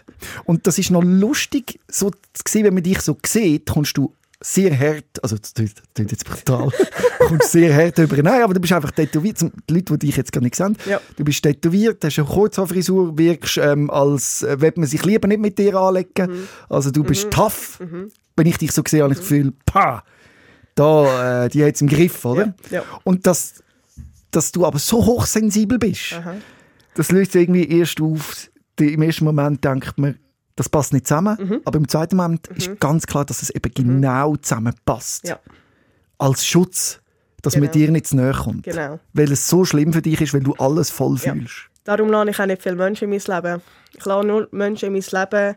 [0.46, 4.14] Und das ist noch lustig, so zu sehen, wenn man dich so sieht, kommst du
[4.46, 6.70] sehr hart, also das klingt jetzt brutal,
[7.20, 8.22] kommst sehr hart über.
[8.22, 9.40] Nein, aber du bist einfach tätowiert.
[9.42, 11.00] Die Leute, die dich jetzt gar nicht sehen, Ja.
[11.16, 15.58] du bist tätowiert, hast eine Kurzhaarfrisur, wirkst, ähm, als äh, man sich lieber nicht mit
[15.58, 16.30] dir anlegen.
[16.32, 16.48] Mhm.
[16.70, 17.80] Also du bist tough.
[18.36, 20.04] Wenn ich dich so sehe, habe ich das Gefühl, pah,
[20.76, 22.54] da, äh, die hat es im Griff, oder?
[22.70, 22.84] Ja, ja.
[23.04, 23.64] Und dass,
[24.32, 26.36] dass du aber so hochsensibel bist, Aha.
[26.96, 28.50] das löst irgendwie erst auf.
[28.80, 30.18] Die, Im ersten Moment denkt man,
[30.56, 31.38] das passt nicht zusammen.
[31.40, 31.62] Mhm.
[31.66, 35.28] Aber im zweiten Moment ist ganz klar, dass es eben genau zusammenpasst.
[35.28, 35.40] Ja,
[36.18, 37.00] Als Schutz,
[37.42, 37.74] dass man Genau.
[37.74, 38.64] dir nicht zu nahe kommt.
[38.64, 39.00] genau.
[39.14, 41.34] Weil es so schlimm für dich ist, weil du alles voll Ja.
[41.34, 41.56] fühlst.
[41.84, 43.62] Darum lasse ich auch nicht viele Menschen in mein Leben.
[43.94, 45.56] Ich lasse nur Menschen in mein Leben,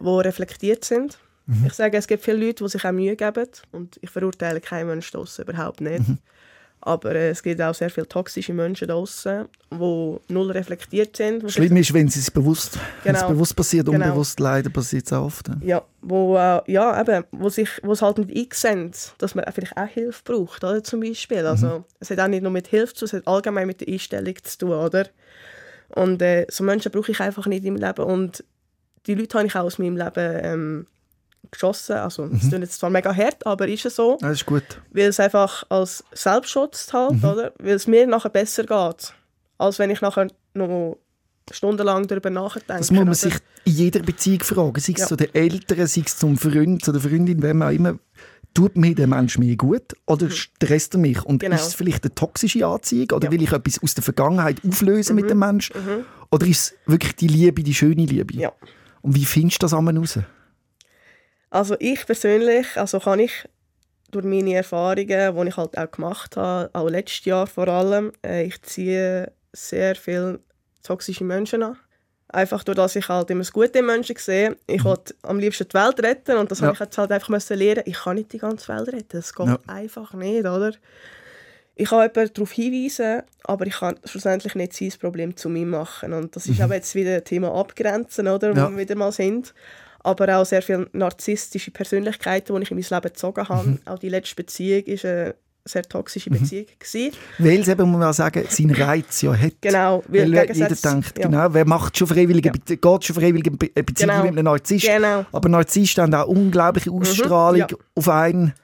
[0.00, 1.18] die reflektiert sind.
[1.46, 1.64] Mhm.
[1.66, 3.46] Ich sage, es gibt viele Leute, die sich auch Mühe geben.
[3.72, 6.04] Und ich verurteile keinen Menschen überhaupt nicht.
[6.80, 6.92] Mhm.
[6.92, 11.50] Aber äh, es gibt auch sehr viele toxische Menschen draussen, die null reflektiert sind.
[11.50, 13.28] Schlimm ist, wenn es bewusst, Genau.
[13.28, 14.06] bewusst passiert, Genau.
[14.06, 15.48] unbewusst leider passiert es auch oft.
[15.62, 15.82] ja.
[16.00, 19.86] Wo, äh, ja, eben, wo, sich, wo es halt nicht einsehen, dass man vielleicht auch
[19.88, 21.44] Hilfe braucht, oder, zum Beispiel.
[21.44, 23.88] Also, Es hat auch nicht nur mit Hilfe zu tun, es hat allgemein mit der
[23.88, 25.06] Einstellung zu tun, oder?
[25.88, 28.44] Und äh, so Menschen brauche ich einfach nicht im Leben und
[29.06, 30.86] die Leute habe ich auch aus meinem Leben ähm,
[31.50, 31.96] geschossen.
[31.96, 34.64] Also, es klingt jetzt zwar mega hart, aber ist es so, Ja, Das ist gut.
[34.92, 37.52] weil es einfach als Selbstschutz halt, oder?
[37.58, 39.14] Weil es mir nachher besser geht,
[39.58, 40.96] als wenn ich nachher noch
[41.50, 42.66] stundenlang darüber nachdenke.
[42.78, 43.14] Das muss man oder?
[43.14, 44.78] sich in jeder Beziehung fragen.
[44.80, 45.06] Sei es Ja.
[45.06, 47.98] zu den Eltern, sei es zum Freund, zu der Freundin, wem auch immer.
[48.54, 51.22] Tut mir der Mensch mir gut oder stresst er mich?
[51.24, 51.38] Und Mhm.
[51.38, 51.54] Genau.
[51.56, 53.32] ist es vielleicht eine toxische Anziehung oder Ja.
[53.32, 55.74] will ich etwas aus der Vergangenheit auflösen mit dem Menschen?
[56.30, 58.34] Oder ist es wirklich die Liebe, die schöne Liebe?
[58.34, 58.40] Mhm.
[58.40, 58.52] Ja.
[59.00, 60.18] Und wie findest du das einmal raus?
[61.50, 63.48] Also ich persönlich, also kann ich
[64.10, 68.44] durch meine Erfahrungen, die ich halt auch gemacht habe, auch letztes Jahr vor allem, äh,
[68.44, 70.40] ich ziehe sehr viele
[70.82, 71.76] toxische Menschen an.
[72.30, 74.56] Einfach durch dass ich halt immer das Gute in Menschen sehe.
[74.66, 76.66] Ich wollte am liebsten die Welt retten und das Ja.
[76.66, 77.82] habe ich jetzt halt einfach müssen lernen.
[77.86, 79.08] Ich kann nicht die ganze Welt retten.
[79.18, 79.58] Das geht Ja.
[79.66, 80.72] einfach nicht, oder?
[81.74, 86.12] Ich kann jemanden darauf hinweisen, aber ich kann schlussendlich nicht sein Problem zu mir machen.
[86.12, 88.52] Und das ist aber jetzt wieder ein Thema Abgrenzen, oder?
[88.54, 88.70] Wo Ja.
[88.70, 89.54] wir wieder mal sind.
[90.04, 93.78] Aber auch sehr viele narzisstische Persönlichkeiten, die ich in mein Leben gezogen habe.
[93.84, 95.34] Auch die letzte Beziehung war eine
[95.64, 96.66] sehr toxische Beziehung.
[96.78, 97.16] gewesen.
[97.38, 99.54] Weil es eben, muss man sagen, seinen Reiz ja hat.
[99.60, 101.26] Genau, Weil weil jeder denkt, ja.
[101.26, 102.76] genau, wer macht schon freiwillige, Ja.
[102.76, 104.22] Geht schon freiwillige Be äh, Beziehungen Genau.
[104.24, 104.86] mit einem Narzisst.
[104.86, 105.26] Genau.
[105.32, 107.76] Aber Narzissten haben auch unglaubliche Ausstrahlung ja.
[107.94, 108.54] auf einen,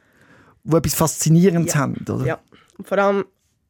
[0.63, 1.81] wo etwas Faszinierendes Ja.
[1.81, 1.97] haben.
[2.09, 2.25] Oder?
[2.25, 2.39] Ja.
[2.79, 3.25] Und vor allem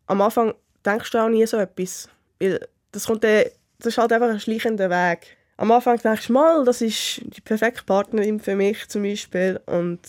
[0.06, 2.08] am Anfang denkst du auch nie so etwas.
[2.38, 2.60] Weil
[2.92, 3.46] das, kommt das
[3.84, 5.36] ist halt einfach ein schleichender Weg.
[5.56, 9.60] Am Anfang denkst du mal, das ist die perfekte Partnerin für mich zum Beispiel.
[9.66, 10.00] Und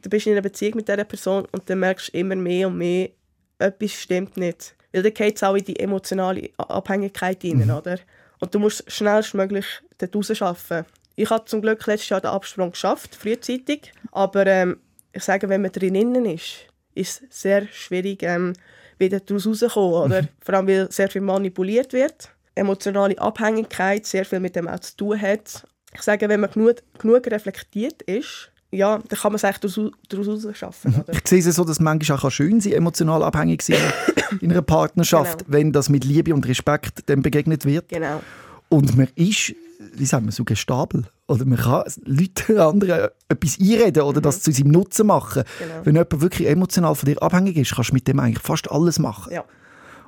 [0.00, 2.78] du bist in einer Beziehung mit dieser Person und dann merkst du immer mehr und
[2.78, 3.10] mehr,
[3.58, 4.74] etwas stimmt nicht.
[4.92, 7.98] Weil dann geht es auch in die emotionale Abhängigkeit rein, oder?
[8.40, 9.66] Und du musst schnellstmöglich
[9.98, 10.84] dort rausschaffen.
[11.16, 13.92] Ich habe zum Glück letztes Jahr den Absprung geschafft, frühzeitig.
[14.12, 14.78] Aber ähm,
[15.12, 18.52] ich sage, wenn man drinnen ist, ist es sehr schwierig, ähm,
[18.98, 20.12] wieder daraus rauszukommen.
[20.12, 20.28] Oder?
[20.40, 22.30] Vor allem, weil sehr viel manipuliert wird.
[22.54, 25.66] Emotionale Abhängigkeit sehr viel mit dem auch zu tun hat.
[25.94, 29.92] Ich sage, wenn man genug, genug reflektiert ist, ja, dann kann man es eigentlich daraus,
[30.08, 30.94] daraus rausschaffen.
[30.96, 31.12] Oder?
[31.12, 33.78] Ich sehe es so, dass es manchmal auch schön sein emotional abhängig sein
[34.40, 35.52] in einer Partnerschaft, Genau.
[35.52, 37.88] wenn das mit Liebe und Respekt dem begegnet wird.
[37.88, 38.20] Genau.
[38.68, 39.54] Und man ist,
[39.92, 41.04] wie sagen wir, so gestabel.
[41.28, 45.42] Oder man kann Leuten anderen etwas einreden oder das zu seinem Nutzen machen.
[45.42, 45.62] Mhm.
[45.64, 45.80] Genau.
[45.84, 48.98] Wenn jemand wirklich emotional von dir abhängig ist, kannst du mit dem eigentlich fast alles
[48.98, 49.32] machen.
[49.32, 49.44] Ja.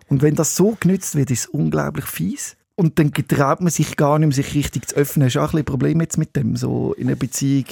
[0.09, 2.57] Und wenn das so genützt wird, ist es unglaublich fies.
[2.77, 5.27] Und dann getraut man sich gar nicht mehr, sich richtig zu öffnen.
[5.27, 7.64] Hast du auch ein bisschen Problem jetzt mit dem, so in einer Beziehung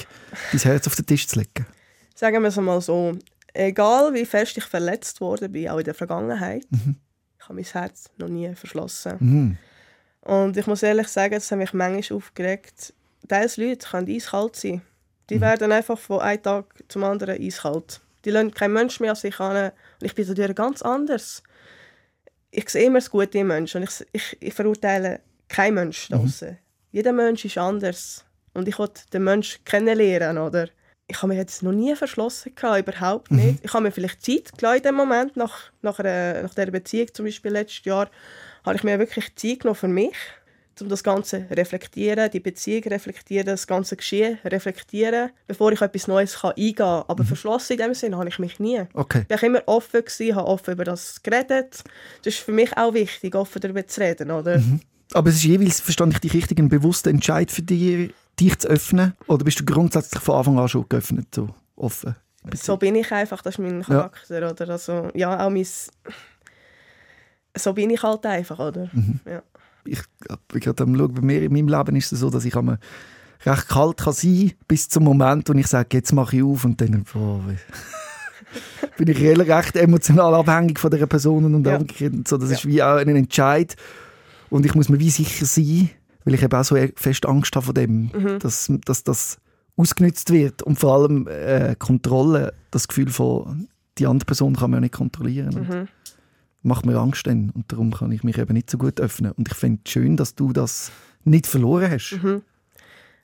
[0.51, 1.66] dein Herz auf den Tisch zu legen?
[2.14, 3.16] Sagen wir es mal so,
[3.53, 8.11] egal wie fest ich verletzt worden bin, auch in der Vergangenheit, ich habe mein Herz
[8.16, 9.16] noch nie verschlossen.
[9.20, 9.59] Mhm.
[10.23, 12.94] Und ich muss ehrlich sagen, das hat mich manchmal aufgeregt.
[13.31, 14.81] Diese Leute können eiskalt sein.
[15.29, 18.01] Die werden einfach von einem Tag zum anderen eiskalt.
[18.25, 19.66] Die lassen kein Mensch mehr an sich an.
[19.66, 21.42] Und ich bin dadurch ganz anders.
[22.57, 23.83] Ich sehe immer das Gute im Menschen.
[23.83, 26.59] Und ich, ich, ich verurteile keinen Menschen draussen.
[26.93, 28.25] Jeder Mensch ist anders.
[28.53, 30.69] Und ich wollte den Menschen kennenlernen, oder?
[31.07, 33.59] Ich habe mir jetzt noch nie verschlossen, gehabt, überhaupt nicht.
[33.62, 37.12] Ich habe mir vielleicht Zeit gelassen in dem Moment, nach, nach, einer, nach dieser Beziehung
[37.12, 38.09] zum Beispiel letztes Jahr,
[38.64, 40.14] habe ich mir wirklich Zeit genommen für mich,
[40.81, 46.41] um das Ganze reflektieren, die Beziehung reflektieren, das ganze Geschehen reflektieren, bevor ich etwas Neues
[46.41, 47.05] kann eingehen kann.
[47.09, 48.83] Aber verschlossen in dem Sinne habe ich mich nie.
[48.95, 49.25] Okay.
[49.29, 51.85] Ich war immer offen, gewesen, habe offen über das geredet.
[52.23, 54.31] Das ist für mich auch wichtig, offen darüber zu reden.
[54.31, 54.63] Oder?
[55.13, 58.69] Aber es ist jeweils, verstand ich dich richtig, ein bewusster Entscheid für dich, dich zu
[58.69, 59.15] öffnen?
[59.27, 62.17] Oder bist du grundsätzlich von Anfang an schon geöffnet, so offen?
[62.55, 64.51] So bin ich einfach, das ist mein Charakter.
[64.51, 64.69] Oder?
[64.71, 65.67] Also, ja, auch mein...
[67.57, 68.91] So bin ich halt einfach, oder?
[69.25, 69.43] Ja.
[69.87, 70.01] Ich
[70.49, 72.79] gerade am Schauen, bei mir in meinem Leben ist es so, dass ich einmal
[73.44, 76.81] recht kalt kann sein bis zum Moment, wo ich sage, jetzt mache ich auf und
[76.81, 77.40] dann boah,
[78.97, 81.81] bin ich recht- emotional abhängig von dieser Person und Ja.
[82.27, 83.77] So, das ist wie auch ein Entscheid
[84.51, 85.90] und ich muss mir wie sicher sein,
[86.25, 88.38] weil ich eben auch so fest Angst habe von dem, Mhm.
[88.38, 89.38] dass, dass das
[89.77, 93.68] ausgenutzt wird und vor allem äh, Kontrolle, das Gefühl von
[93.99, 95.55] die andere Person kann man ja nicht kontrollieren.
[95.68, 95.88] Mhm.
[96.64, 99.48] Macht mir Angst dann und darum kann ich mich eben nicht so gut öffnen und
[99.48, 100.90] ich finde es schön, dass du das
[101.24, 102.18] nicht verloren hast.
[102.22, 102.42] Mhm.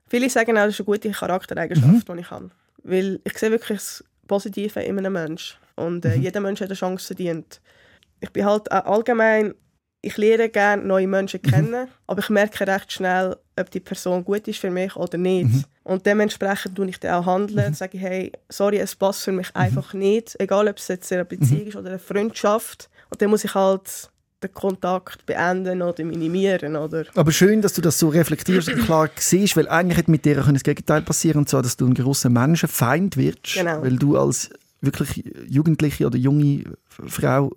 [0.07, 2.51] Viele sagen auch, das ist eine gute Charaktereigenschaft, die ich habe.
[2.83, 5.57] Weil ich sehe wirklich das Positive in einem Menschen.
[5.77, 7.61] Und äh, jeder Mensch hat eine Chance verdient.
[8.21, 9.55] Ich bin halt auch allgemein,
[10.03, 14.49] ich lerne gerne neue Menschen kennen, aber ich merke recht schnell, ob die Person gut
[14.49, 15.67] ist für mich oder nicht.
[15.85, 19.55] Und dementsprechend tue ich dann auch handeln, sage ich, hey, sorry, es passt für mich
[19.55, 22.91] einfach nicht, egal ob es jetzt eine Beziehung ist oder eine Freundschaft.
[23.11, 24.11] Und dann muss ich halt
[24.43, 27.05] den Kontakt beenden oder minimieren, oder?
[27.15, 30.37] Aber schön, dass du das so reflektierst und klar siehst, weil eigentlich hätte mit dir
[30.37, 33.83] können das Gegenteil passieren, und zwar, dass du ein grosser Menschenfeind wirst, Genau.
[33.83, 34.49] weil du als
[34.81, 37.53] wirklich jugendliche oder junge Frau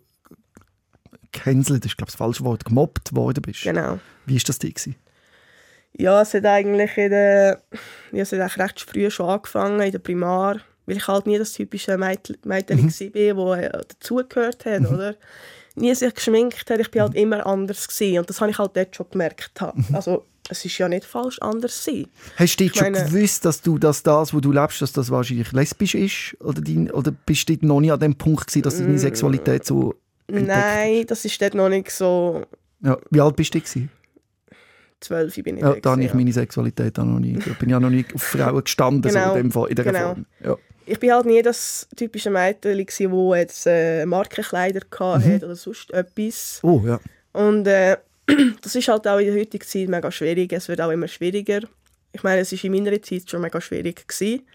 [1.32, 3.64] gehänselt, ist glaube ich das falsche Wort, gemobbt worden bist.
[3.64, 4.00] Genau.
[4.26, 4.96] Wie ist das dir gewesen?
[5.94, 7.62] Ja, es hat eigentlich in der,
[8.12, 11.38] ja, es hat eigentlich recht früh schon angefangen, in der Primar, weil ich halt nie
[11.38, 13.38] das typische Mädchen Mädchen Mhm.
[13.38, 15.16] war, das äh, dazugehört hat, oder?
[15.76, 17.06] Nie sich geschminkt hat, ich bin Mhm.
[17.08, 18.20] halt immer anders gewesen.
[18.20, 19.60] und das habe ich halt dort schon gemerkt.
[19.60, 19.84] habe.
[19.94, 22.06] Also, es ist ja nicht falsch, anders sein.
[22.36, 25.52] Hast du schon meine- gewusst, dass du dass das, wo du lebst, dass das wahrscheinlich
[25.54, 26.36] lesbisch ist?
[26.42, 28.84] Oder, dein, oder bist du dort noch nicht an dem Punkt gewesen, dass Mm.
[28.84, 29.96] deine Sexualität so...
[30.28, 32.44] entdeckt Nein, das ist dort noch nicht so
[32.82, 33.90] Ja, wie alt bist du gewesen?
[35.00, 37.34] zwölf bin ich Ja, da habe ich gewesen, meine Sexualität auch noch nie.
[37.34, 39.76] Da bin ich auch noch nie auf Frauen gestanden, so Genau, in, dem Fall, in
[39.76, 40.06] dieser genau.
[40.14, 40.26] Form.
[40.44, 40.58] Ja.
[40.86, 45.24] Ich bin halt nie das typische Mädchen, wo jetzt äh, Markenkleider Mhm.
[45.24, 46.60] hatte oder sonst etwas.
[46.64, 47.00] Oh, ja.
[47.32, 47.98] Und äh,
[48.62, 50.52] das ist halt auch in der heutigen Zeit mega schwierig.
[50.54, 51.62] Es wird auch immer schwieriger.
[52.12, 54.08] Ich meine, es war in meiner Zeit schon mega schwierig.
[54.08, 54.46] Gewesen.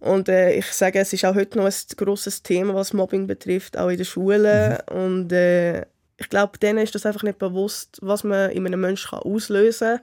[0.00, 3.76] Und äh, ich sage, es ist auch heute noch ein grosses Thema, was Mobbing betrifft,
[3.76, 4.78] auch in den Schulen.
[4.90, 5.82] Und äh,
[6.16, 9.98] ich glaube, denen ist das einfach nicht bewusst, was man in einem Menschen kann auslösen
[9.98, 10.00] kann.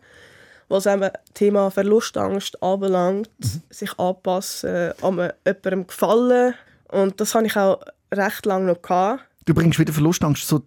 [0.69, 3.29] Was eben Thema Verlustangst anbelangt,
[3.69, 6.53] sich anpassen, an jemandem gefallen.
[6.89, 7.79] Und das hatte ich auch
[8.13, 8.81] recht lange noch.
[8.81, 9.23] Gehabt.
[9.45, 10.61] Du bringst wieder Verlustangst, so,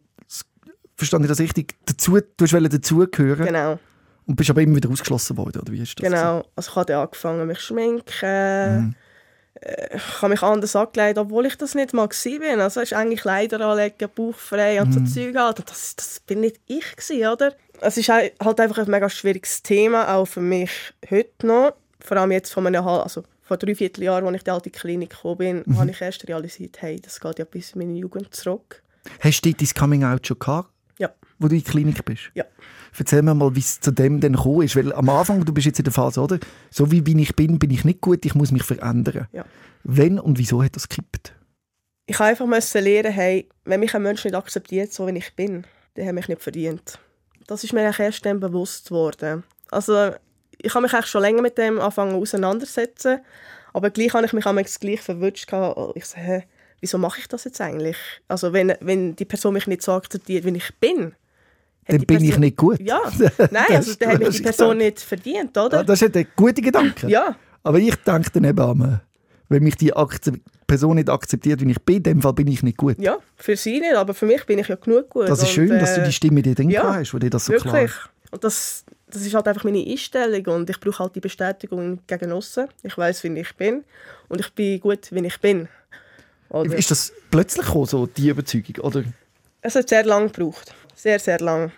[0.96, 3.78] verstand ich das richtig, dazu, du hast dazugehören Genau.
[4.26, 6.04] und bist aber immer wieder ausgeschlossen worden, oder wie ist das?
[6.08, 8.94] Genau, also ich habe angefangen mich zu schminken.
[9.54, 12.60] Äh, Ich habe mich anders angelegt, obwohl ich das nicht mal bin.
[12.60, 15.68] Also es ist eigentlich Kleider anlegen, bauchfrei und so Zeug halt.
[15.68, 17.52] Das, das bin nicht ich gewesen, oder?
[17.82, 20.70] Es ist halt halt einfach ein mega schwieriges Thema, auch für mich
[21.10, 21.72] heute noch.
[22.00, 25.10] Vor allem jetzt von einem, also vor drei Vierteljahren, als ich in die alte Klinik
[25.10, 28.82] gekommen bin, habe ich erst realisiert, hey, das geht ja bis in meine Jugend zurück.
[29.20, 32.30] Hast du dein Coming-out schon gehabt, Ja, wo du in der Klinik bist?
[32.34, 32.44] ja.
[32.98, 34.74] Erzähl mir mal, wie es zu dem denn gekommen ist.
[34.76, 36.38] Weil am Anfang, du bist jetzt in der Phase, oder?
[36.70, 39.28] So wie bin ich bin, bin ich nicht gut, ich muss mich verändern.
[39.32, 39.44] Ja.
[39.84, 41.32] Wenn und wieso hat das gekippt?
[42.06, 45.64] Ich habe einfach lernen, hey, wenn mich ein Mensch nicht akzeptiert, so wie ich bin,
[45.94, 46.98] dann hat mich nicht verdient.
[47.50, 49.42] Das ist mir eigentlich erst dann bewusst geworden.
[49.72, 50.12] Also,
[50.62, 53.18] ich habe mich eigentlich schon länger mit dem anfangen auseinandersetzen,
[53.72, 55.52] aber gleich habe ich mich manchmal gleich verwünscht.
[55.52, 56.44] Oh, Ich so, hä,
[56.80, 57.96] wieso mache ich das jetzt eigentlich?
[58.28, 61.14] Also, wenn, wenn die Person mich nicht so akzeptiert, wie ich bin,
[61.88, 62.80] Dann bin ich Person- nicht gut.
[62.80, 63.00] Ja,
[63.50, 65.82] nein, also, dann hat mich die Person nicht verdient, Ah, oder?
[65.82, 67.08] Das ist ein guter Gedanke.
[67.08, 67.34] Ja,
[67.64, 69.00] Aber ich denke dann eben an,
[69.48, 70.34] wenn mich die Akze
[70.70, 72.96] Person nicht akzeptiert, wie ich bin, in dem Fall bin ich nicht gut.
[73.00, 75.28] ja, für sie nicht, aber für mich bin ich ja genug gut.
[75.28, 77.28] Das ist Und, schön, dass du äh, die Stimme dir denken ja, hast, wo dir
[77.28, 77.72] das so Wirklich.
[77.72, 81.98] klar Und das, das ist halt einfach meine Einstellung und ich brauche halt die Bestätigung
[82.06, 82.68] gegen aussen.
[82.84, 83.82] Ich weiß, wie ich bin
[84.28, 85.66] und ich bin gut, wie ich bin.
[86.50, 86.76] Oder?
[86.76, 88.76] Ist das plötzlich gekommen, so die Überzeugung?
[88.84, 89.02] Oder?
[89.62, 90.72] Es hat sehr lange gebraucht.
[90.94, 91.72] Sehr, sehr lange.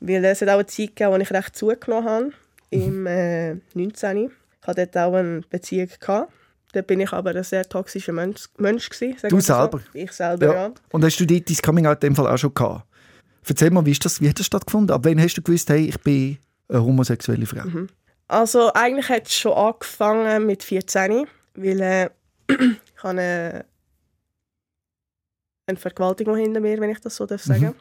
[0.00, 2.32] Weil es hat auch eine Zeit gegeben, wo ich recht zugenommen habe.
[2.68, 4.30] Im äh, 19.
[4.60, 5.88] Ich hatte dort auch eine Beziehung.
[5.98, 6.30] Gehabt.
[6.76, 9.54] Dort bin ich aber ein sehr toxischer Mensch, Mensch gewesen, Du wir so.
[9.54, 9.80] selber?
[9.94, 10.72] Ich selber, ja.
[10.92, 12.86] Und hast du dort dein Coming-out in dem Fall auch schon gehabt?
[13.48, 14.94] Erzähl mal, wie, ist das, wie hat das stattgefunden?
[14.94, 16.36] Ab wann hast du gewusst, hey, ich bin
[16.68, 17.64] eine homosexuelle Frau?
[17.64, 17.88] Mhm.
[18.28, 22.10] Also eigentlich hat es schon angefangen mit 14, weil äh,
[22.50, 23.64] ich habe eine,
[25.66, 27.74] eine Vergewaltigung hinter mir, wenn ich das so darf sagen.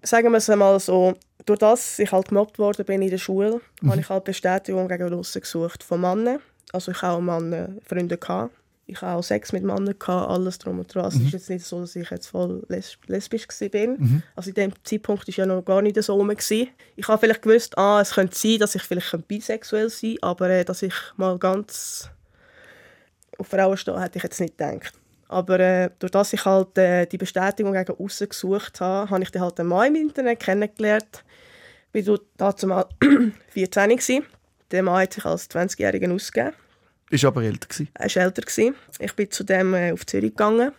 [0.00, 3.60] sagen wir es einmal so, durch das ich halt gemobbt worden bin in der Schule,
[3.80, 3.90] mhm.
[3.90, 6.38] habe ich halt Bestätigung gegen aussen gesucht von Männern.
[6.72, 8.54] Also ich habe auch Männer, Freunde gehabt.
[8.86, 11.06] Ich habe auch Sex mit Männern gehabt, alles drum und dran.
[11.06, 11.28] Es ist mhm.
[11.28, 13.86] jetzt nicht so, dass ich jetzt voll lesbisch war.
[13.86, 14.22] Mhm.
[14.34, 16.30] Also in dem Zeitpunkt war ja noch gar nicht so rum.
[16.30, 16.68] Ich
[17.06, 20.64] habe vielleicht gewusst, ah, es könnte sein, dass ich vielleicht bisexuell sein könnte, aber äh,
[20.64, 22.10] dass ich mal ganz
[23.38, 24.92] auf Frauen stehe, hätte ich jetzt nicht gedacht.
[25.28, 29.30] Aber äh, durch das ich halt äh, die Bestätigung gegen außen gesucht habe, habe ich
[29.30, 31.24] dann halt einen Mann im Internet kennengelernt.
[31.92, 32.86] Ich war dazu mal
[33.50, 34.24] 14 gewesen.
[34.70, 36.54] Der Mann hat sich als 20-Jähriger ausgegeben.
[37.10, 37.88] Ist aber älter gewesen.
[37.94, 38.74] Er war älter gewesen.
[38.98, 40.72] Ich bin zu dem äh, auf Zürich gegangen.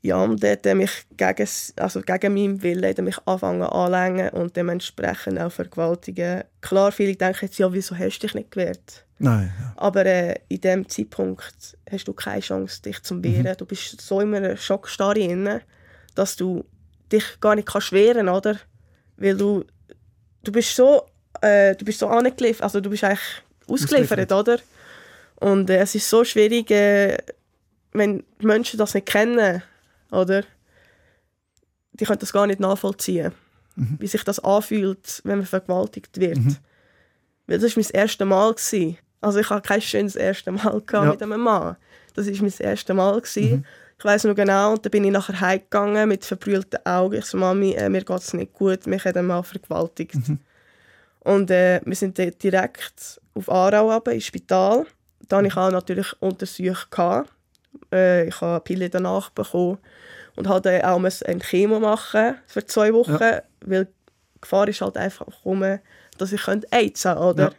[0.00, 5.40] Ja, und dort hat mich gegen, also gegen meinen Willen mich anfangen anlängen und dementsprechend
[5.40, 6.44] auch vergewaltigen.
[6.60, 9.04] Klar, viele denken jetzt, ja, wieso hast du dich nicht gewehrt?
[9.18, 9.52] Nein.
[9.60, 9.72] Ja.
[9.76, 13.52] Aber äh, in diesem Zeitpunkt hast du keine Chance, dich zu wehren.
[13.52, 13.56] Mhm.
[13.56, 15.60] Du bist so in einer Schockstarre drin,
[16.14, 16.64] dass du
[17.10, 18.56] dich gar nicht kannst wehren oder?
[19.16, 19.64] Weil du,
[20.44, 21.06] du bist so,
[21.40, 23.20] äh, du bist so angeliefert, also du bist eigentlich
[23.66, 24.58] ausgeliefert, oder?
[25.36, 27.16] Und äh, es ist so schwierig, äh,
[27.92, 29.62] wenn die Menschen das nicht kennen,
[30.10, 30.42] oder?
[31.92, 33.32] Die können das gar nicht nachvollziehen,
[33.76, 33.96] mhm.
[33.98, 36.38] wie sich das anfühlt, wenn man vergewaltigt wird.
[36.38, 36.56] Mhm.
[37.46, 38.52] Weil das war mein erstes Mal.
[38.52, 38.98] Gewesen.
[39.20, 41.04] Also ich hatte kein schönes erstes Mal ja.
[41.04, 41.76] mit einem Mann.
[42.14, 43.22] Das war mein erstes Mal.
[43.36, 43.64] Mhm.
[43.98, 47.16] Ich weiß noch genau, und dann bin ich nachher heimgegangen mit verbrüllten Augen.
[47.16, 50.14] Ich so, Mami, äh, mir geht es nicht gut, mich hat ein Mann vergewaltigt.
[50.14, 50.38] Mhm.
[51.28, 54.86] Und äh, wir sind direkt auf Aarau runter, ins Spital.
[55.28, 57.26] Da hatte ich auch natürlich Untersuchungen.
[57.92, 59.76] Äh, ich habe Pille danach bekommen
[60.36, 63.42] und hatte auch ein Chemo machen für zwei Wochen, ja.
[63.60, 65.78] weil die Gefahr ist halt einfach rum,
[66.16, 67.44] dass ich AIDS haben oder?
[67.44, 67.52] Ja.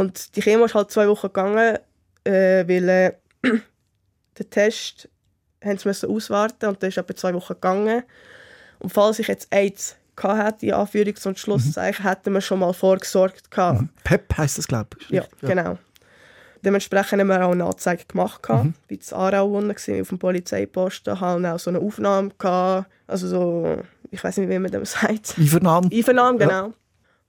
[0.00, 1.78] Und die Chemo ist halt zwei Wochen gegangen,
[2.24, 3.12] äh, weil äh,
[4.36, 5.08] den Test
[5.64, 8.02] haben sie müssen auswarten und der ist etwa zwei Wochen gegangen.
[8.80, 12.08] Und falls ich jetzt AIDS hatte, in Anführungs- und Schlusszeichen, mhm.
[12.08, 13.50] hätten wir schon mal vorgesorgt.
[13.50, 13.82] Gehabt.
[13.82, 13.88] Mhm.
[14.04, 15.10] PEP heisst das, glaube ich.
[15.10, 15.78] Ja, ja, genau.
[16.64, 18.42] Dementsprechend haben wir auch eine Anzeige gemacht.
[18.48, 18.52] Mhm.
[18.52, 22.90] War in Aarau auf dem Polizeiposten, haben auch so eine Aufnahme gehabt.
[23.06, 25.36] Also so, ich weiß nicht, wie man das sagt.
[25.38, 25.88] Einvernahme.
[25.92, 26.66] Einvernahme, genau.
[26.66, 26.72] Ja.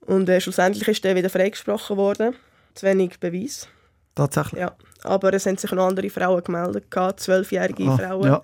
[0.06, 2.34] Und äh, schlussendlich ist der wieder freigesprochen worden.
[2.74, 3.68] Zu wenig Beweis.
[4.14, 4.60] Tatsächlich?
[4.60, 4.74] Ja.
[5.04, 8.26] Aber es haben sich noch andere Frauen gemeldet, zwölfjährige ah, Frauen.
[8.26, 8.42] Ja.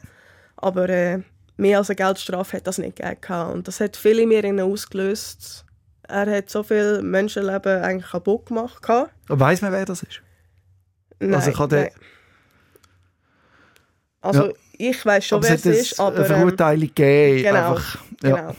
[0.57, 1.21] Aber äh,
[1.59, 3.51] mehr als eine Geldstrafe hat das nicht gegeben.
[3.53, 5.67] Und das hat viele in mir ausgelöst.
[6.05, 8.83] Er hat so viele Menschenleben eigentlich kaputt gemacht.
[9.27, 10.23] Weiß man, wer das ist?
[11.21, 11.91] Nein, also kann der...
[14.21, 14.53] Also ja.
[14.79, 16.17] ich weiß schon, aber wer es ist, aber...
[16.17, 17.43] eine Verurteilung ähm, gegeben.
[17.43, 18.37] Genau, einfach, ja.
[18.37, 18.57] genau.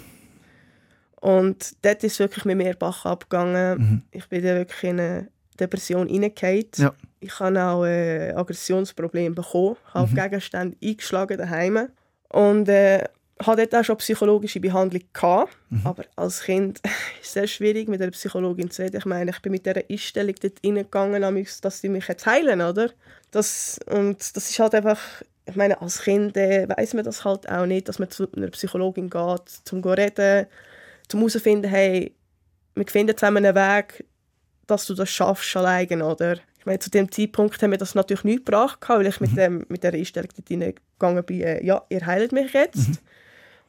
[1.21, 3.77] Und dort ist wirklich mit mir Bach abgegangen.
[3.77, 4.01] Mhm.
[4.11, 5.27] Ich bin dann wirklich in eine
[5.59, 6.69] Depression reingefallen.
[6.77, 6.93] Ja.
[7.19, 10.15] Ich habe auch ein Aggressionsproblem bekommen, habe mhm.
[10.15, 11.89] Gegenstände eingeschlagen daheim
[12.29, 13.03] und äh,
[13.45, 15.55] hatte dort auch schon psychologische Behandlung gehabt.
[15.69, 15.81] Mhm.
[15.85, 16.79] Aber als Kind
[17.21, 18.97] ist es sehr schwierig, mit einer Psychologin zu reden.
[18.97, 22.89] Ich meine, ich bin mit dieser Einstellung dort reingegangen, dass sie mich jetzt heilen, oder?
[23.31, 24.99] Das, und das ist halt einfach,
[25.45, 28.47] ich meine, als Kind äh, weiß man das halt auch nicht, dass man zu einer
[28.47, 30.47] Psychologin geht, zum zu reden,
[31.13, 32.15] um herauszufinden, hey,
[32.75, 34.05] wir finden zusammen einen Weg,
[34.67, 36.37] dass du das schaffst alleine, oder?
[36.57, 39.35] Ich meine, zu dem Zeitpunkt haben wir das natürlich nicht gebracht, weil ich mit, mhm.
[39.35, 42.89] dem, mit der Einstellung dort hineingegangen bin, äh, ja, ihr heilt mich jetzt.
[42.89, 42.97] Mhm.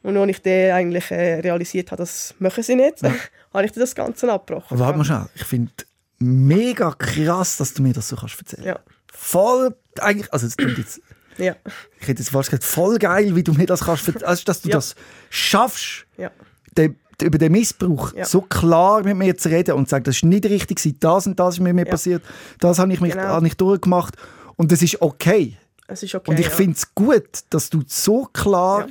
[0.03, 3.13] Und als ich dann eigentlich äh, realisiert habe, das machen sie nicht, ja.
[3.53, 4.79] habe ich das Ganze abgebrochen.
[4.79, 5.71] Warte mal schnell, ich finde
[6.19, 8.63] mega krass, dass du mir das so kannst erzählen.
[8.63, 8.79] Ja.
[9.13, 11.01] Voll, eigentlich, also jetzt,
[11.37, 11.55] ja.
[11.99, 14.69] ich hätte jetzt fast gesagt, voll geil, wie du mir das kannst also, dass du
[14.69, 14.75] ja.
[14.75, 14.95] das
[15.29, 16.31] schaffst, ja.
[16.77, 20.23] den über den Missbrauch so klar mit mir zu reden und zu sagen, das ist
[20.23, 22.23] nicht richtig, das und das ist mit mir passiert,
[22.59, 23.25] das habe ich, mich, genau.
[23.25, 24.15] habe ich durchgemacht
[24.55, 25.55] und das ist okay.
[25.91, 26.51] Es ist okay und ich ja.
[26.51, 28.87] finde es gut, dass du so klar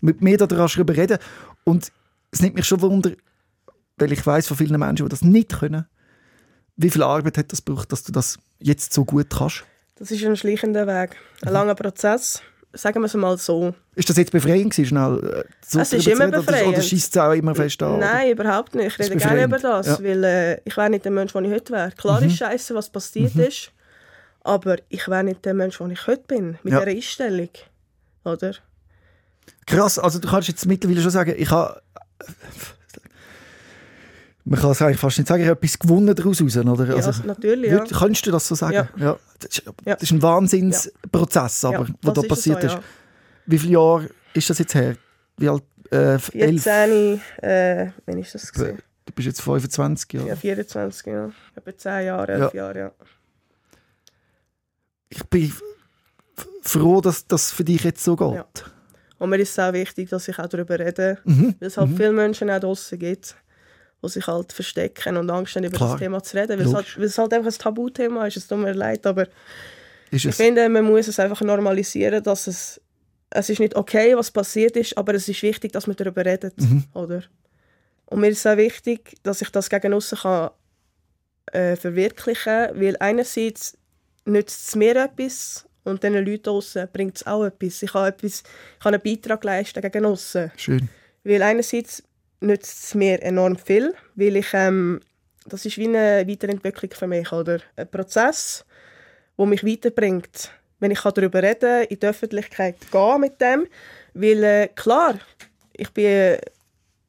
[0.00, 1.18] mit mir darüber reden
[1.64, 1.90] und
[2.30, 3.12] es nimmt mich schon Wunder,
[3.96, 5.86] weil ich weiß von vielen Menschen, die das nicht können,
[6.76, 9.64] wie viel Arbeit hat das gebraucht, dass du das jetzt so gut kannst?
[9.96, 11.52] Das ist ein schleichender Weg, ein mhm.
[11.52, 12.42] langer Prozess
[12.74, 13.74] sagen wir es mal so.
[13.94, 16.68] Ist das jetzt befreiend gewesen, schnell äh, so Es ist immer befreiend.
[16.68, 18.00] Oder, schießt es auch immer fest an?
[18.00, 18.98] Nein, überhaupt nicht.
[18.98, 19.98] Ich rede gerne über das, ja.
[20.02, 21.90] weil äh, ich wäre nicht der Mensch, der ich heute wäre.
[21.92, 22.26] Klar mhm.
[22.26, 23.42] ist scheiße, was passiert mhm.
[23.42, 23.70] ist,
[24.44, 26.84] aber ich wäre nicht der Mensch, der ich heute bin, mit ja.
[26.84, 27.48] dieser Einstellung.
[28.24, 28.54] Oder?
[29.66, 31.82] Krass, also du kannst jetzt mittlerweile schon sagen, ich habe
[34.46, 36.40] man kann es eigentlich fast nicht sagen, ich habe etwas gewonnen daraus.
[36.40, 36.86] Oder?
[36.86, 37.70] Ja, also, natürlich.
[37.70, 37.84] Ja.
[37.84, 38.74] Kannst du das so sagen?
[38.74, 38.88] Ja.
[38.96, 39.18] ja.
[39.38, 42.72] Das, ist, das, ist, ein Wahnsinnsprozess, aber, ja, was da passiert ist.
[42.72, 42.84] So, ist.
[43.46, 44.96] Wie viele Jahre ist das jetzt her?
[45.38, 45.62] Wie alt?
[45.90, 48.52] Äh, 14, äh, wann ist das?
[48.52, 48.78] Gewesen?
[49.06, 50.24] Du bist jetzt 25, ja.
[50.24, 51.30] Ja, 24, ja.
[51.54, 52.92] Etwa 10 Jahre, 11 Jahre, ja.
[55.14, 55.52] Ich bin
[56.62, 58.64] froh, dass das für dich jetzt so geht.
[59.18, 61.54] Und mir ist es auch wichtig, dass ich auch darüber rede, Mhm.
[61.60, 63.36] weil es halt viele Menschen auch draussen gibt,
[64.02, 65.90] die sich halt verstecken und Angst haben, über Klar.
[65.92, 68.36] das Thema zu reden, weil es, halt, weil es halt einfach ein Tabuthema ist.
[68.36, 69.26] Es tut mir leid, aber
[70.10, 72.80] ich finde, man muss es einfach normalisieren, dass es,
[73.30, 76.58] es ist nicht okay, was passiert ist, aber es ist wichtig, dass man darüber redet,
[76.60, 76.84] Mhm.
[76.92, 77.22] oder?
[78.06, 80.50] Und mir ist es auch wichtig, dass ich das gegen aussen kann
[81.52, 83.76] äh, verwirklichen, weil einerseits
[84.24, 87.82] nützt es mir etwas und den Leuten draussen bringt es auch etwas.
[87.82, 88.42] Ich kann, etwas,
[88.76, 90.50] ich kann einen Beitrag leisten gegen aussen.
[90.56, 90.88] Schön.
[91.24, 92.02] Weil einerseits
[92.40, 95.00] nützt es mir enorm viel, weil ich, ähm,
[95.46, 97.60] das ist wie eine Weiterentwicklung für mich, oder?
[97.76, 98.64] Ein Prozess,
[99.38, 100.50] der mich weiterbringt.
[100.80, 103.66] Wenn ich darüber reden kann, in die Öffentlichkeit gehen mit dem,
[104.14, 105.14] weil äh, klar,
[105.72, 106.36] ich bin,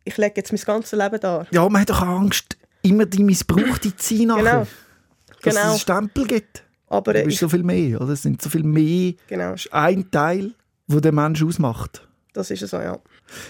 [0.03, 1.45] ich lege jetzt mein ganzes Leben da.
[1.51, 4.27] Ja, man hat doch Angst, immer die Missbrauchte zu sein.
[4.27, 4.41] Genau.
[4.43, 5.69] Dass es Genau.
[5.71, 6.63] einen Stempel gibt.
[6.87, 8.11] Aber Du äh, bist ich, so viel mehr, oder?
[8.13, 9.13] Es sind so viel mehr.
[9.27, 10.51] genau, Das ist ein Teil,
[10.87, 12.07] wo der Mensch ausmacht.
[12.33, 12.99] das ist es so, ja.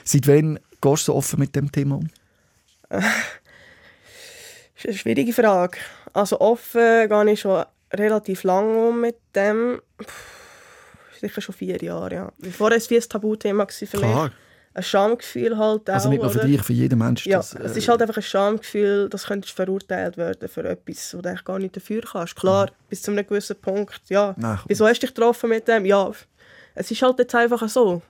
[0.03, 2.09] Seit wann gehst du so offen mit dem Thema um?
[2.89, 3.03] Das
[4.77, 5.77] ist eine schwierige Frage.
[6.13, 9.81] Also offen gehe ich schon relativ lange um mit dem.
[9.97, 10.05] Puh,
[11.19, 12.31] Sicher schon vier Jahre, ja.
[12.51, 14.31] Vorher war es wie ein Tabuthema für mich.
[14.75, 16.47] Ein Schamgefühl halt auch, Also nicht nur für oder?
[16.47, 17.29] dich, für jeden Menschen.
[17.31, 21.15] Ja, das, äh, es ist halt einfach ein Schamgefühl, das könntest verurteilt werden für etwas,
[21.17, 22.35] wo du eigentlich gar nicht dafür kannst.
[22.35, 24.33] Klar, bis zu einem gewissen Punkt, ja.
[24.35, 24.41] Mhm.
[24.43, 24.59] Nein.
[24.67, 25.85] Wieso hast du dich getroffen mit dem?
[25.85, 26.11] Ja,
[26.75, 28.01] es ist halt jetzt einfach so.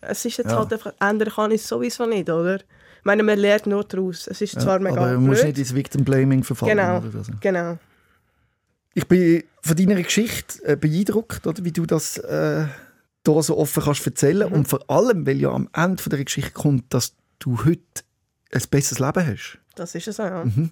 [0.00, 0.58] Es ist jetzt Ja.
[0.58, 2.56] halt einfach, ändern kann ich es sowieso nicht, oder?
[2.56, 4.28] Ich meine, man lernt nur daraus.
[4.28, 5.56] Es ist ja, zwar mega aber du musst blöd.
[5.56, 6.76] nicht ins Victim Blaming verfallen.
[6.76, 7.24] Genau, Oder?
[7.24, 7.32] so.
[7.40, 7.78] genau.
[8.94, 12.66] Ich bin von deiner Geschichte äh, beeindruckt, oder, wie du das äh,
[13.24, 14.54] da so offen kannst erzählen Mhm.
[14.54, 17.82] Und vor allem, weil ja am Ende von der Geschichte kommt, dass du heute
[18.52, 19.58] ein besseres Leben hast.
[19.74, 20.44] Das ist es auch, ja.
[20.44, 20.70] Mhm.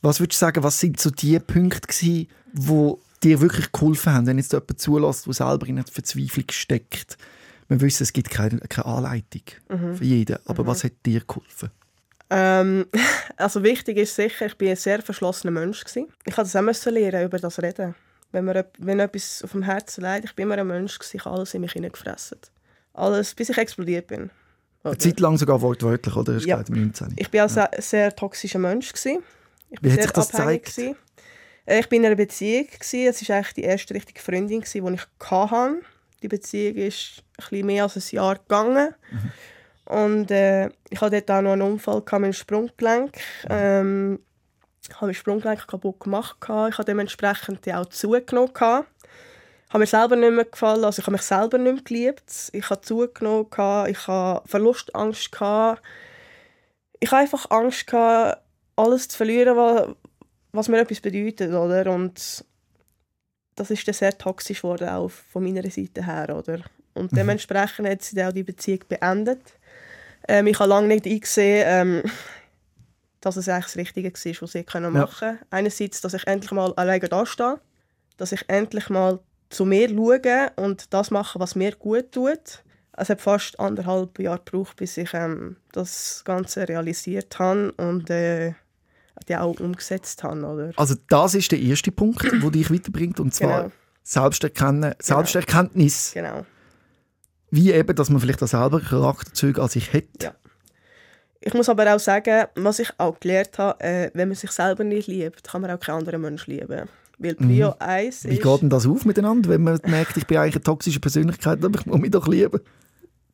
[0.00, 4.26] Was würdest du sagen, was sind so die Punkte gewesen, die dir wirklich geholfen haben,
[4.26, 7.16] wenn jetzt jemand zulässt, der selber in einer Verzweiflung steckt?
[7.68, 9.96] Wir wissen, es gibt keine, keine Anleitung Mhm.
[9.96, 11.70] für jeden, aber was hat dir geholfen?
[12.30, 12.86] Ähm,
[13.36, 16.08] also wichtig ist sicher, ich bin ein sehr verschlossener Mensch gewesen.
[16.26, 17.94] Ich musste das auch lernen, über das reden.
[18.32, 21.54] Wenn mir wenn etwas auf dem Herzen leid, ich bin immer ein Mensch ich alles
[21.54, 22.38] in mich hineingefressen.
[22.94, 24.30] Alles, bis ich explodiert bin.
[24.84, 26.34] Eine Zeit lang sogar wortwörtlich, oder?
[26.34, 26.56] Das Ja.
[26.58, 27.12] geht mit 19.
[27.16, 29.22] Ich bin auch ein sehr toxischer Mensch gewesen.
[29.70, 30.76] Ich Wie hat sehr sich das gezeigt?
[30.76, 30.96] gewesen.
[31.66, 33.06] Äh, Ich bin in einer Beziehung gewesen.
[33.06, 35.80] Es war eigentlich die erste richtige Freundin gewesen, die ich hatte.
[36.22, 38.94] Die Beziehung ist ein mehr als ein Jahr gegangen.
[39.10, 39.32] Mhm.
[39.94, 43.18] Und äh, ich hatte dort auch noch einen Unfall mit dem Sprunggelenk.
[43.48, 44.20] Ähm,
[44.88, 46.36] ich habe mein Sprunggelenk kaputt gemacht.
[46.42, 48.50] Ich habe dementsprechend auch zugenommen.
[48.54, 50.84] Ich habe mir selber nicht mehr gefallen.
[50.84, 52.50] Also ich habe mich selber nicht mehr geliebt.
[52.52, 53.46] Ich habe zugenommen.
[53.88, 55.30] Ich habe Verlustangst.
[55.34, 55.78] Ich habe
[57.10, 59.88] einfach Angst, alles zu verlieren, was,
[60.52, 61.52] was mir etwas bedeutet.
[61.52, 61.90] Oder?
[61.92, 62.44] Und
[63.54, 66.36] das ist dann sehr toxisch geworden, auch von meiner Seite her.
[66.36, 66.60] Oder?
[66.94, 69.40] Und dementsprechend hat sie dann auch die Beziehung beendet.
[70.28, 72.02] Ähm, ich habe lange nicht eingesehen, ähm,
[73.22, 75.38] dass es eigentlich das Richtige war, was sie können machen konnte.
[75.50, 77.60] Einerseits, dass ich endlich mal alleine da stehe,
[78.18, 82.64] dass ich endlich mal zu mir schaue und das mache, was mir gut tut.
[82.94, 88.52] Es hat fast anderthalb Jahre gebraucht, bis ich ähm, das Ganze realisiert habe und äh,
[89.28, 90.44] die auch umgesetzt habe.
[90.44, 90.70] Oder?
[90.76, 93.72] Also das ist der erste Punkt, der dich weiterbringt, und zwar Genau.
[94.02, 96.10] Selbsterkennen, Selbsterkenntnis.
[96.12, 96.44] Genau.
[97.50, 100.26] Wie eben, dass man vielleicht auch selber Charakterzüge als ich hätte.
[100.26, 100.34] Ja.
[101.44, 104.84] Ich muss aber auch sagen, was ich auch gelernt habe, äh, wenn man sich selber
[104.84, 106.88] nicht liebt, kann man auch keinen anderen Menschen lieben.
[107.18, 108.30] Weil Prio 1 Mhm.
[108.30, 108.42] Wie ist...
[108.42, 111.78] geht denn das auf miteinander, wenn man merkt, ich bin eigentlich eine toxische Persönlichkeit, aber
[111.78, 112.60] ich muss mich doch lieben?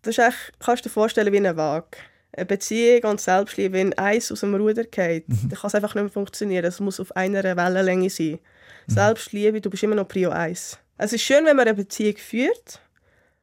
[0.02, 1.86] Das ist echt, kannst du dir vorstellen wie eine Waage.
[2.32, 5.48] Eine Beziehung und Selbstliebe, wenn eins aus dem Ruder geht, Mhm.
[5.48, 6.64] dann kann es einfach nicht mehr funktionieren.
[6.64, 8.38] Es muss auf einer Wellenlänge sein.
[8.86, 8.92] Mhm.
[8.92, 10.78] Selbstliebe, du bist immer noch Prio 1.
[10.98, 12.80] Es ist schön, wenn man eine Beziehung führt,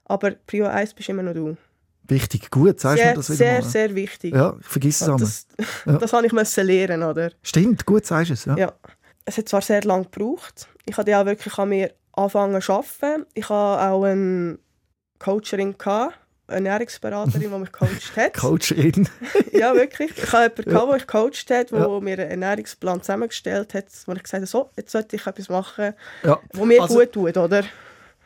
[0.06, 1.58] aber Prio 1 bist immer noch du.
[2.07, 3.69] Wichtig, gut, sagst du das wieder sehr, mal.
[3.69, 4.33] sehr wichtig.
[4.35, 5.47] Ja, ich vergiss es das,
[5.85, 5.97] Ja.
[5.97, 7.31] das habe ich müssen lernen, oder?
[7.41, 8.45] Stimmt, gut sagst du es.
[8.45, 8.55] Ja.
[8.57, 8.73] Ja.
[9.25, 10.67] Es hat zwar sehr lange gebraucht.
[10.85, 13.25] Ich hatte auch wirklich an mir anfangen zu arbeiten.
[13.33, 13.53] Ich hatte
[13.91, 14.59] auch eine
[15.19, 16.13] Coacherin, gehabt,
[16.47, 18.33] eine Ernährungsberaterin, die mich gecoacht hat.
[18.37, 19.09] Coachin.
[19.51, 20.11] ja, wirklich.
[20.15, 20.85] Ich hatte jemanden, Ja.
[20.85, 21.99] der mich gecoacht hat, der Ja.
[21.99, 25.93] mir einen Ernährungsplan zusammengestellt hat, wo ich gesagt habe, so, jetzt sollte ich etwas machen,
[26.23, 26.39] Ja.
[26.53, 27.63] was mir Also- gut tut, oder?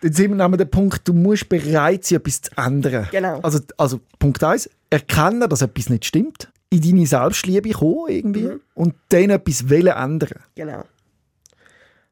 [0.01, 3.08] Jetzt sind wir dem Punkt, du musst bereit sein, etwas zu ändern.
[3.12, 3.39] Genau.
[3.41, 8.62] Also, also Punkt eins: erkennen, dass etwas nicht stimmt, in deine Selbstliebe kommen irgendwie Mhm.
[8.75, 10.39] und dann etwas wollen ändern.
[10.56, 10.83] Genau.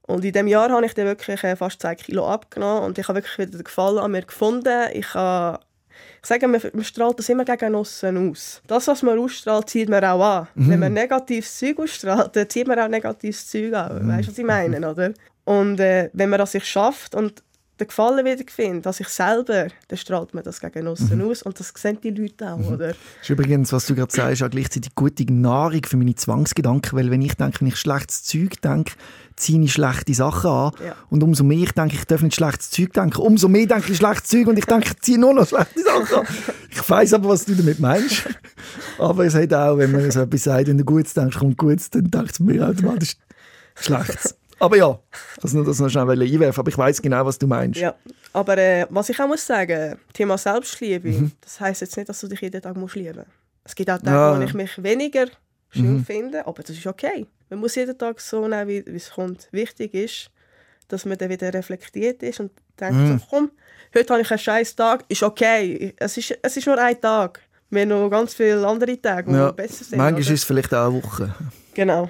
[0.03, 3.07] Und in diesem Jahr habe ich dann wirklich äh, fast 10 Kilo abgenommen und ich
[3.07, 4.87] habe wirklich wieder den Gefallen an mir gefunden.
[4.93, 5.59] Ich, habe,
[6.21, 8.61] ich sage, man, man strahlt das immer gegen aussen aus.
[8.67, 10.47] Das, was man ausstrahlt, zieht man auch an.
[10.55, 14.07] Wenn man negatives Zeug ausstrahlt, dann zieht man auch negatives Zeug an.
[14.07, 15.11] Weißt du, was ich meine, oder?
[15.43, 17.43] Und äh, wenn man das sich schafft und
[17.79, 21.29] den Gefallen wieder finde, dass ich selber, dann strahlt mir das gegen aussen Mhm.
[21.29, 22.87] aus und das sehen die Leute auch, oder?
[22.89, 27.11] Das ist übrigens, was du gerade sagst, auch gleichzeitig gute Nahrung für meine Zwangsgedanken, weil
[27.11, 28.93] wenn ich denke, wenn ich schlechtes Zeug denke,
[29.35, 30.71] ziehe ich schlechte Sachen an.
[30.83, 30.95] Ja.
[31.11, 33.97] Und umso mehr ich denke, ich darf nicht schlechtes Zeug denken, umso mehr denke ich
[33.97, 36.27] schlechtes Zeug und ich denke, ich ziehe nur noch schlechte Sachen an.
[36.71, 38.23] Ich weiss aber, was du damit meinst.
[38.97, 41.91] Aber es hat auch, wenn man so etwas sagt, wenn du Gutes denkst, kommt Gutes,
[41.91, 43.15] dann denkst du mir automatisch
[43.75, 44.35] Schlechtes.
[44.59, 44.99] Aber ja,
[45.41, 47.79] also nur das noch schnell einwerfen, aber ich weiß genau, was du meinst.
[47.79, 47.93] Ja,
[48.33, 51.31] aber äh, was ich auch muss sagen, Thema Selbstliebe, Mhm.
[51.41, 53.23] das heisst jetzt nicht, dass du dich jeden Tag musst lieben
[53.63, 54.33] Es gibt auch Tage, Ja.
[54.35, 54.39] Mhm.
[54.39, 55.25] wo ich mich weniger
[55.69, 57.27] schön finde, aber das ist okay.
[57.49, 59.47] Man muss jeden Tag so nehmen, wie es kommt.
[59.51, 60.31] Wichtig ist,
[60.87, 63.19] dass man dann wieder reflektiert ist und denkt, Mhm.
[63.19, 63.51] so, komm,
[63.93, 65.93] heute habe ich einen scheiß Tag, ist okay.
[65.97, 67.41] Es ist, es ist nur ein Tag.
[67.69, 69.97] Wir haben noch ganz viele andere Tage, die Ja, besser sind.
[69.97, 70.21] manchmal oder?
[70.21, 71.35] ist es vielleicht auch eine Woche.
[71.73, 72.09] Genau.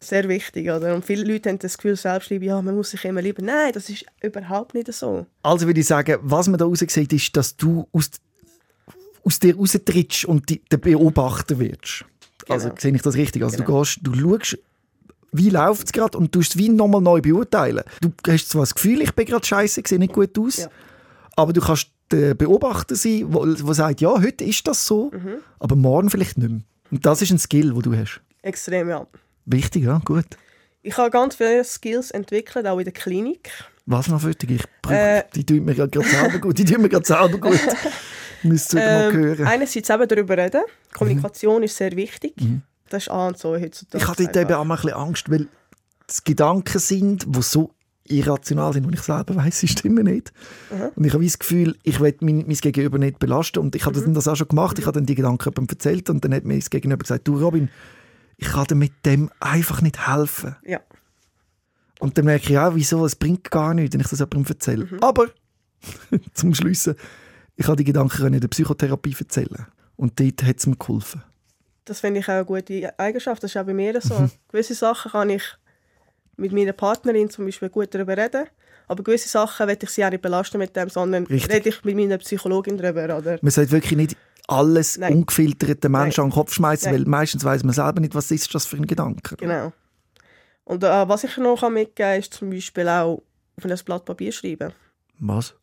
[0.00, 0.94] Sehr wichtig, oder?
[0.94, 3.44] Und viele Leute haben das Gefühl, Selbstliebe, ja, man muss sich immer lieben.
[3.44, 5.26] Nein, das ist überhaupt nicht so.
[5.42, 8.10] Also würde ich sagen, was man da raus sieht, ist, dass du aus,
[9.24, 12.04] aus dir raustrittst und die, der Beobachter wirst.
[12.48, 12.80] Also Genau.
[12.80, 13.42] sehe ich das richtig?
[13.42, 13.80] Also du Genau.
[13.80, 14.58] gehst, du schaust,
[15.32, 17.82] wie läuft es gerade und tust es wie nochmal neu beurteilen.
[18.00, 20.68] Du hast zwar das Gefühl, ich bin gerade scheiße, sehe nicht gut aus, Ja.
[21.36, 25.38] aber du kannst der Beobachter sein, wo sagt, ja, heute ist das so, Mhm.
[25.58, 26.60] aber morgen vielleicht nicht mehr.
[26.90, 28.22] Und das ist ein Skill, den du hast.
[28.40, 29.06] Extrem, ja.
[29.50, 30.26] Wichtig, ja, gut.
[30.82, 33.50] Ich habe ganz viele Skills entwickelt, auch in der Klinik.
[33.86, 34.50] Was noch für dich?
[34.50, 35.22] Ich brauche, Äh.
[35.34, 36.58] die tun mir gerade selber gut.
[36.58, 37.58] Die tun mir gerade selber gut.
[38.42, 39.46] Müsst ihr mal Ähm, hören.
[39.46, 40.60] einerseits eben darüber reden.
[40.92, 42.34] Kommunikation ist sehr wichtig.
[42.90, 44.02] Das ist A und so heutzutage.
[44.02, 45.48] Ich habe dort eben auch mal ein bisschen Angst, weil
[46.06, 47.70] es Gedanken sind, die so
[48.04, 50.32] irrational sind, und ich selber weiß, sie stimmen nicht.
[50.94, 53.58] Und ich habe das Gefühl, ich will mein, mein Gegenüber nicht belasten.
[53.58, 54.78] Und ich habe dann das auch schon gemacht.
[54.78, 57.38] Ich habe dann die Gedanken jemandem erzählt und dann hat mir das Gegenüber gesagt, du
[57.38, 57.68] Robin,
[58.38, 60.56] ich kann dir mit dem einfach nicht helfen.
[60.64, 60.80] Ja.
[61.98, 64.88] Und dann merke ich auch, wieso, es bringt gar nichts, wenn ich das jemandem erzähle.
[65.00, 65.26] Aber,
[66.34, 66.94] zum Schliessen,
[67.56, 69.66] ich habe die Gedanken in der Psychotherapie erzählen.
[69.96, 71.22] Und dort hat es mir geholfen.
[71.84, 73.42] Das finde ich auch eine gute Eigenschaft.
[73.42, 74.14] Das ist auch bei mir so.
[74.14, 74.30] Mhm.
[74.48, 75.42] Gewisse Sachen kann ich
[76.36, 78.46] mit meiner Partnerin zum Beispiel gut darüber reden.
[78.86, 81.52] Aber gewisse Sachen will ich sie auch nicht belasten mit dem, sondern Richtig.
[81.52, 83.18] rede ich mit meiner Psychologin darüber.
[83.18, 83.38] Oder?
[83.42, 84.16] Man sollte wirklich nicht
[84.48, 85.14] alles Nein.
[85.14, 86.24] ungefiltert den Menschen Nein.
[86.24, 88.86] an den Kopf schmeißen, weil meistens weiß man selber nicht, was ist das für ein
[88.86, 89.36] Gedanke.
[89.36, 89.72] Genau.
[90.64, 93.22] Und äh, was ich noch mitgeben kann, ist zum Beispiel auch
[93.56, 94.72] auf ein Blatt Papier schreiben.
[95.18, 95.54] Was?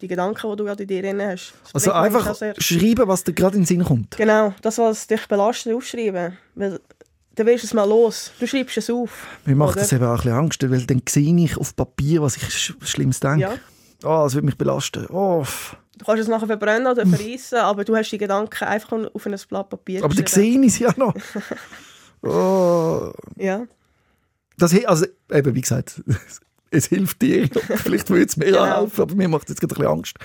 [0.00, 1.54] Die Gedanken, die du gerade in dir drin hast.
[1.72, 4.16] Also einfach schreiben, was dir gerade in den Sinn kommt.
[4.16, 6.36] Genau, das, was dich belastet, aufschreiben.
[6.54, 6.80] Weil
[7.34, 8.32] dann wirst du es mal los.
[8.38, 9.26] Du schreibst es auf.
[9.44, 9.80] Mir macht oder?
[9.80, 12.74] das eben auch ein bisschen Angst, weil dann sehe ich auf Papier, was ich sch
[12.82, 13.40] Schlimmes denke.
[13.40, 13.54] Ja.
[14.04, 15.06] Oh, das würde mich belasten.
[15.06, 15.44] Oh.
[15.98, 19.36] Du kannst es nachher verbrennen oder verreissen, aber du hast die Gedanken einfach auf ein
[19.48, 20.52] Blatt Papier Aber dann geschrieben.
[20.52, 21.14] sehe ich es ja noch.
[22.22, 23.12] Oh.
[23.36, 23.66] Ja,
[24.56, 26.02] Das, also, eben, wie gesagt,
[26.72, 27.48] es hilft dir.
[27.76, 28.58] Vielleicht würde es mir Genau.
[28.64, 30.16] auch helfen, aber mir macht es jetzt gerade ein bisschen Angst.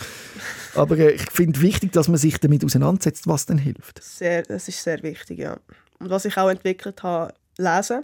[0.75, 4.03] Aber äh, ich finde wichtig, dass man sich damit auseinandersetzt, was dann hilft.
[4.03, 5.57] sehr, das ist sehr wichtig, ja.
[5.99, 8.03] Und was ich auch entwickelt habe, lesen.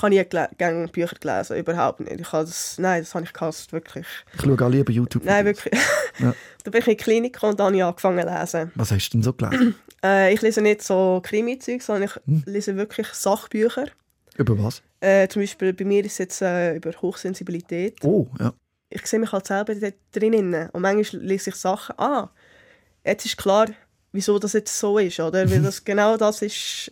[0.00, 2.20] Ich habe nie gerne Bücher gelesen, überhaupt nicht.
[2.20, 4.06] Ich habe das, nein, das habe ich gehasst, wirklich.
[4.34, 5.24] Ich schaue auch lieber YouTube.
[5.24, 5.78] Nein, wirklich.
[6.18, 6.34] Ja.
[6.64, 8.72] da bin ich in die Klinik gekommen und dann habe ich angefangen zu lesen.
[8.76, 9.74] Was hast du denn so gelesen?
[10.02, 12.42] Äh, ich lese nicht so Krimi-Zeug, sondern ich Hm.
[12.46, 13.84] lese wirklich Sachbücher.
[14.38, 14.80] Über was?
[15.00, 18.02] Äh, zum Beispiel bei mir ist es jetzt äh, über Hochsensibilität.
[18.02, 18.54] Oh, ja.
[18.88, 20.70] Ich sehe mich halt selber dort drinnen.
[20.70, 22.30] Und manchmal lese ich Sachen, ah,
[23.04, 23.66] jetzt ist klar,
[24.12, 25.50] wieso das jetzt so ist, oder?
[25.50, 26.90] Weil das genau das ist,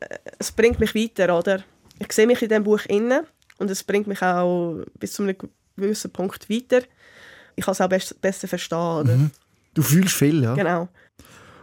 [0.00, 1.62] äh, es bringt mich weiter, oder?
[1.98, 3.24] Ich sehe mich in diesem Buch inne
[3.58, 5.36] und es bringt mich auch bis zu einem
[5.76, 6.82] gewissen Punkt weiter.
[7.56, 9.30] Ich kann es auch best, besser verstehen, oder?
[9.74, 10.54] Du fühlst viel, ja.
[10.54, 10.88] Genau.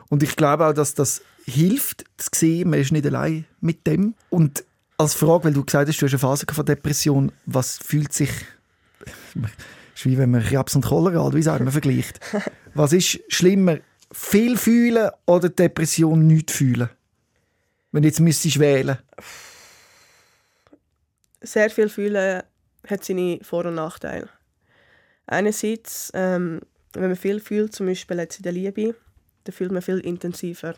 [0.10, 4.16] Und ich glaube auch, dass das hilft, zu sehen, man ist nicht allein mit dem.
[4.30, 4.64] Und
[4.98, 8.30] als Frage, weil du gesagt hast, du hast eine Phase von Depression, was fühlt sich...
[9.96, 12.22] Ist wie wenn man Krebs und Cholera, oder wie sagt man, vergleicht.
[12.74, 13.80] Was ist schlimmer,
[14.14, 16.90] viel fühlen oder Depression nicht fühlen?
[17.92, 18.98] Wenn du jetzt müsstest wählen.
[21.42, 22.44] Sehr viel fühlen
[22.88, 24.30] hat seine Vor- und Nachteile.
[25.28, 26.62] Einerseits, ähm,
[26.94, 28.96] wenn man viel fühlt, zum Beispiel jetzt in der Liebe,
[29.44, 30.76] dann fühlt man viel intensiver.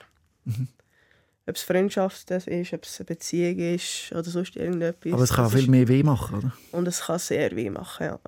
[1.48, 5.14] Ob es Freundschaft das ist, ob es eine Beziehung ist oder sonst irgendetwas.
[5.14, 6.54] Aber es kann viel mehr weh machen, oder?
[6.72, 8.20] Und es kann sehr weh machen, ja.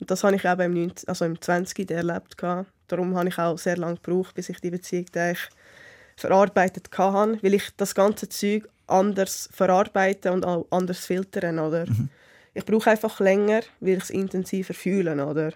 [0.00, 1.90] Und das habe ich eben im, 19, also im 20.
[1.90, 2.36] erlebt.
[2.88, 5.06] Darum habe ich auch sehr lange gebraucht, bis ich die Beziehung
[6.16, 11.86] verarbeitet hatte, weil ich das ganze Zeug anders verarbeiten und auch anders filtern, oder?
[12.54, 15.52] Ich brauche einfach länger, weil ich es intensiver fühle, oder?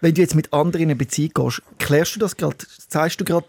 [0.00, 2.56] Wenn du jetzt mit anderen in eine Beziehung gehst, klärst du das gerade?
[2.88, 3.46] Sagst du gerade,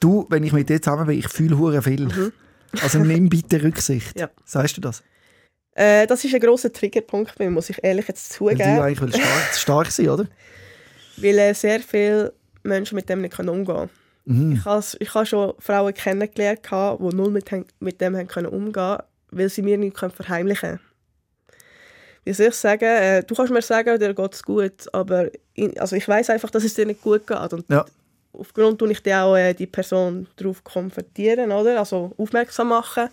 [0.00, 2.08] du, wenn ich mit dir zusammen bin, ich fühle hure viel.
[2.82, 4.16] Also nimm bitte Rücksicht.
[4.16, 4.30] Ja.
[4.44, 5.02] Sagst du das?
[5.74, 8.76] Äh, das ist ein grosser Triggerpunkt bei mir, muss ich ehrlich jetzt Weil zugeben.
[8.76, 10.26] du eigentlich stark, stark sein oder?
[11.16, 12.32] Weil äh, sehr viele
[12.62, 13.90] Menschen mit dem nicht umgehen können.
[14.26, 17.50] Ich habe ich schon Frauen kennengelernt, die null mit,
[17.80, 18.98] mit dem haben können umgehen
[19.32, 20.80] weil sie mir nicht können verheimlichen können.
[22.24, 22.84] Wie soll ich sagen?
[22.84, 26.50] Äh, du kannst mir sagen, dir geht es gut, aber in, also ich weiß einfach,
[26.50, 27.52] dass es dir nicht gut geht.
[27.52, 27.84] Und Ja.
[28.32, 31.78] aufgrund tue ich die auch äh, die Person darauf konfrontieren, oder?
[31.78, 33.08] Also aufmerksam machen.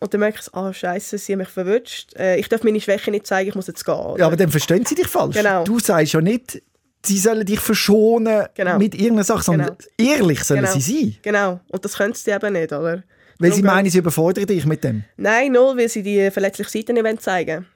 [0.00, 2.14] Und dann merke ich, ah, scheiße, sie haben mich verwünscht.
[2.18, 3.94] Äh, ich darf meine Schwäche nicht zeigen, ich muss jetzt gehen.
[3.94, 4.18] Oder?
[4.18, 5.36] Ja, aber dann verstehen sie dich falsch.
[5.36, 5.64] Genau.
[5.64, 6.62] Du sagst ja nicht,
[7.04, 8.78] sie sollen dich verschonen Genau.
[8.78, 10.72] mit irgendeiner Sache, sondern ehrlich sollen Genau.
[10.78, 11.16] sie sein.
[11.22, 13.02] Genau, und das können sie eben nicht, oder?
[13.38, 15.04] Weil sie meinen, sie überfordern dich mit dem.
[15.16, 17.66] Nein, null, weil sie die verletzliche Seite nicht wollen zeigen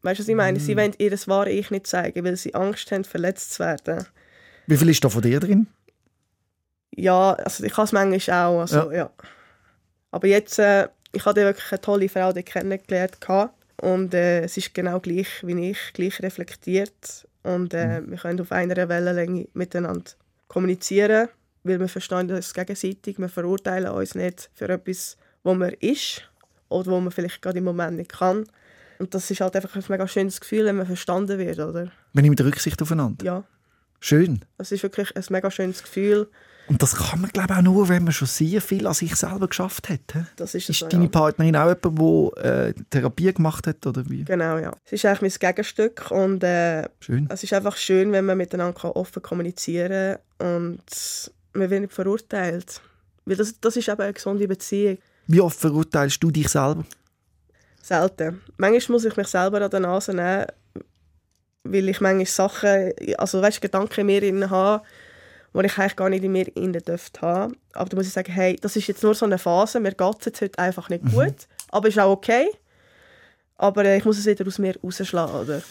[0.00, 0.58] Weißt du, was ich meine?
[0.58, 0.60] Mm.
[0.60, 4.06] Sie wollen ihr wahre Ich nicht zeigen, weil sie Angst haben, verletzt zu werden.
[4.66, 5.66] Wie viel ist da von dir drin?
[6.96, 8.60] Ja, also ich habe es manchmal auch.
[8.60, 9.10] Also, ja.
[10.10, 13.20] Aber jetzt, äh, ich hatte wirklich eine tolle Frau die kennengelernt.
[13.20, 13.54] gehabt.
[13.80, 17.26] Und äh, es ist genau gleich wie ich, gleich reflektiert.
[17.44, 20.10] Und äh, wir können auf einer Wellenlänge miteinander
[20.48, 21.28] kommunizieren,
[21.62, 23.18] weil wir verstehen das gegenseitig.
[23.18, 26.22] Wir verurteilen uns nicht für etwas, wo man ist
[26.68, 28.46] oder wo man vielleicht gerade im Moment nicht kann.
[28.98, 31.92] Und das ist halt einfach ein mega schönes Gefühl, wenn man verstanden wird, oder?
[32.12, 33.24] Man nimmt Rücksicht aufeinander.
[33.24, 33.44] Ja,
[34.00, 34.40] Schön.
[34.56, 36.28] das ist wirklich ein mega schönes Gefühl.
[36.66, 39.14] Und das kann man, glaube ich, auch nur, wenn man schon sehr viel an sich
[39.16, 40.00] selber geschafft hat.
[40.36, 41.10] Das ist, es Ist deine ja.
[41.10, 43.86] Partnerin auch jemand, der äh, Therapie gemacht hat?
[43.86, 44.24] Oder wie?
[44.24, 44.72] Genau, ja.
[44.84, 47.28] Es ist eigentlich mein Gegenstück und äh, Schön.
[47.30, 52.80] es ist einfach schön, wenn man miteinander offen kommunizieren kann und man wird nicht verurteilt.
[53.26, 54.98] Weil das, das ist eben eine gesunde Beziehung.
[55.26, 56.84] Wie oft verurteilst du dich selber?
[57.82, 58.40] Selten.
[58.56, 60.46] Manchmal muss ich mich selber an der Nase nehmen,
[61.64, 64.84] weil ich manchmal Sachen, also weißt, Gedanken in mir habe,
[65.54, 67.56] die ich eigentlich gar nicht in mir drin dürfte haben.
[67.74, 70.16] Aber da muss ich sagen, hey, das ist jetzt nur so eine Phase, mir geht
[70.20, 71.34] es jetzt heute einfach nicht gut,
[71.70, 72.48] aber ist auch okay.
[73.56, 75.62] Aber äh, ich muss es wieder aus mir rausschlagen, oder?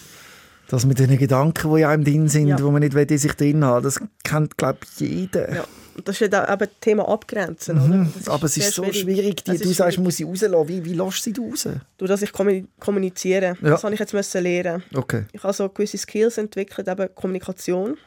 [0.69, 2.61] Das mit den Gedanken, die in einem drin sind, Ja.
[2.61, 5.53] wo man nicht will, sich drin haben das kennt, glaube ich, jeder.
[5.53, 5.63] Ja.
[6.05, 7.87] Das ist ja eben das Thema Abgrenzen, oder?
[7.97, 8.13] Mhm.
[8.27, 9.43] Aber es ist so schwierig.
[9.43, 10.05] Die, Es du ist sagst, schwierig.
[10.05, 10.67] muss ich rauslassen.
[10.69, 11.67] Wie, wie lässt du sie raus?
[11.97, 13.57] Durch das ich kommu- kommuniziere.
[13.61, 13.69] Ja.
[13.71, 14.81] Das habe ich jetzt müssen lernen.
[14.95, 15.25] Okay.
[15.33, 17.97] Ich habe so gewisse Skills entwickelt, eben Kommunikation.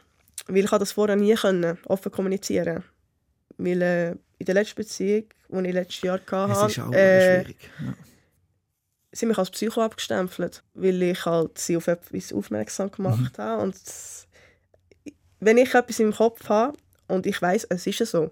[0.45, 2.83] Weil ich das vorher nie können, offen kommunizieren
[3.57, 6.23] Weil äh, in der letzten Beziehung, die ich letztes Jahr Es
[6.71, 7.69] ist auch hatte, äh, schwierig.
[7.83, 7.93] Ja.
[9.11, 13.41] sie mich als Psycho abgestempelt, weil ich halt sie auf etwas aufmerksam gemacht Mhm.
[13.43, 13.63] habe.
[13.63, 13.75] Und
[15.39, 16.77] wenn ich etwas im Kopf habe
[17.07, 18.31] und ich weiß, es ist so,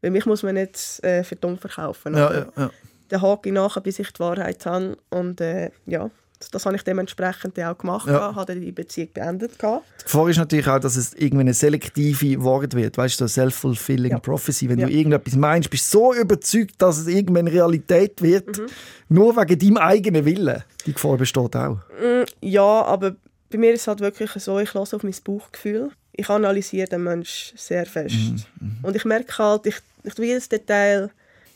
[0.00, 2.16] weil mich muss man nicht äh, für dumm verkaufen.
[2.16, 2.70] Ja, ja, ja.
[3.08, 4.96] Dann hake ich nachher, bis ich die Wahrheit habe.
[5.10, 6.10] Und äh, ja,
[6.52, 8.06] das, habe ich dementsprechend auch gemacht.
[8.08, 8.34] Ja.
[8.34, 9.58] Habe die Beziehung beendet.
[9.58, 9.84] gehabt.
[10.00, 12.96] Die Gefahr ist natürlich auch, dass es irgendwie eine selektive Wort wird.
[12.96, 14.18] Weißt du, so self-fulfilling Ja.
[14.18, 14.68] prophecy.
[14.68, 14.86] Wenn Ja.
[14.86, 18.58] du irgendetwas meinst, bist du so überzeugt, dass es irgendwann Realität wird.
[18.58, 18.66] Mhm.
[19.08, 20.62] Nur wegen deinem eigenen Willen.
[20.86, 21.78] Die Gefahr besteht auch.
[22.00, 23.16] Mm, Ja, aber
[23.50, 25.90] bei mir ist es halt wirklich so, ich lasse auf mein Bauchgefühl.
[26.12, 28.14] Ich analysiere den Menschen sehr fest.
[28.60, 31.10] Mhm, Und ich merke halt, ich, ich tue jedes Detail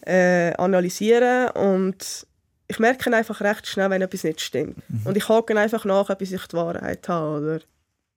[0.06, 2.26] äh, analysieren und
[2.72, 4.78] ich merke einfach recht schnell, wenn etwas nicht stimmt.
[4.88, 5.02] Mhm.
[5.06, 7.38] Und ich hake einfach nach, bis ich die Wahrheit habe.
[7.40, 7.60] Oder?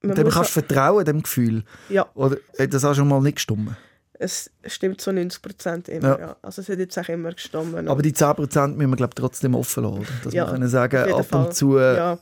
[0.02, 1.64] Man Dem kannst du vertrauen, dem Gefühl.
[1.88, 3.70] ja, Oder hat das auch schon mal nicht gestimmt?
[4.18, 6.18] es stimmt zu 90 Prozent immer.
[6.18, 6.18] Ja.
[6.18, 6.36] Ja.
[6.40, 7.86] Also es hat jetzt auch immer gestimmt.
[7.86, 10.06] Aber die 10% müssen wir glaub, trotzdem offen lassen.
[10.24, 11.44] Dass Ja, wir können sagen, ab Fall.
[11.46, 12.18] und zu äh, ja,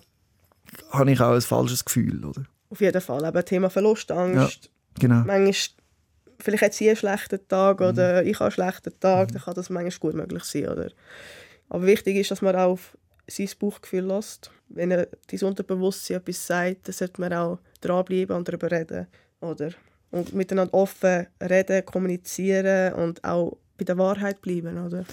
[0.91, 2.25] habe ich auch ein falsches Gefühl.
[2.25, 2.43] Oder?
[2.71, 3.25] auf jeden Fall.
[3.25, 4.71] Eben Thema Verlustangst.
[4.99, 5.23] Genau.
[5.25, 5.55] manchmal,
[6.41, 7.87] vielleicht hat sie einen schlechten Tag Mhm.
[7.87, 10.67] oder ich habe einen schlechten Tag, dann kann das manchmal gut möglich sein.
[10.69, 10.91] Oder?
[11.75, 12.97] Aber wichtig ist, dass man auch auf
[13.27, 14.53] sein Bauchgefühl lässt.
[14.69, 19.09] Wenn er dein Unterbewusstsein etwas sagt, dann sollte man auch dranbleiben und darüber reden.
[19.41, 19.71] Oder?
[20.13, 24.87] Und miteinander offen reden, kommunizieren und auch bei der Wahrheit bleiben.
[24.87, 25.05] Oder?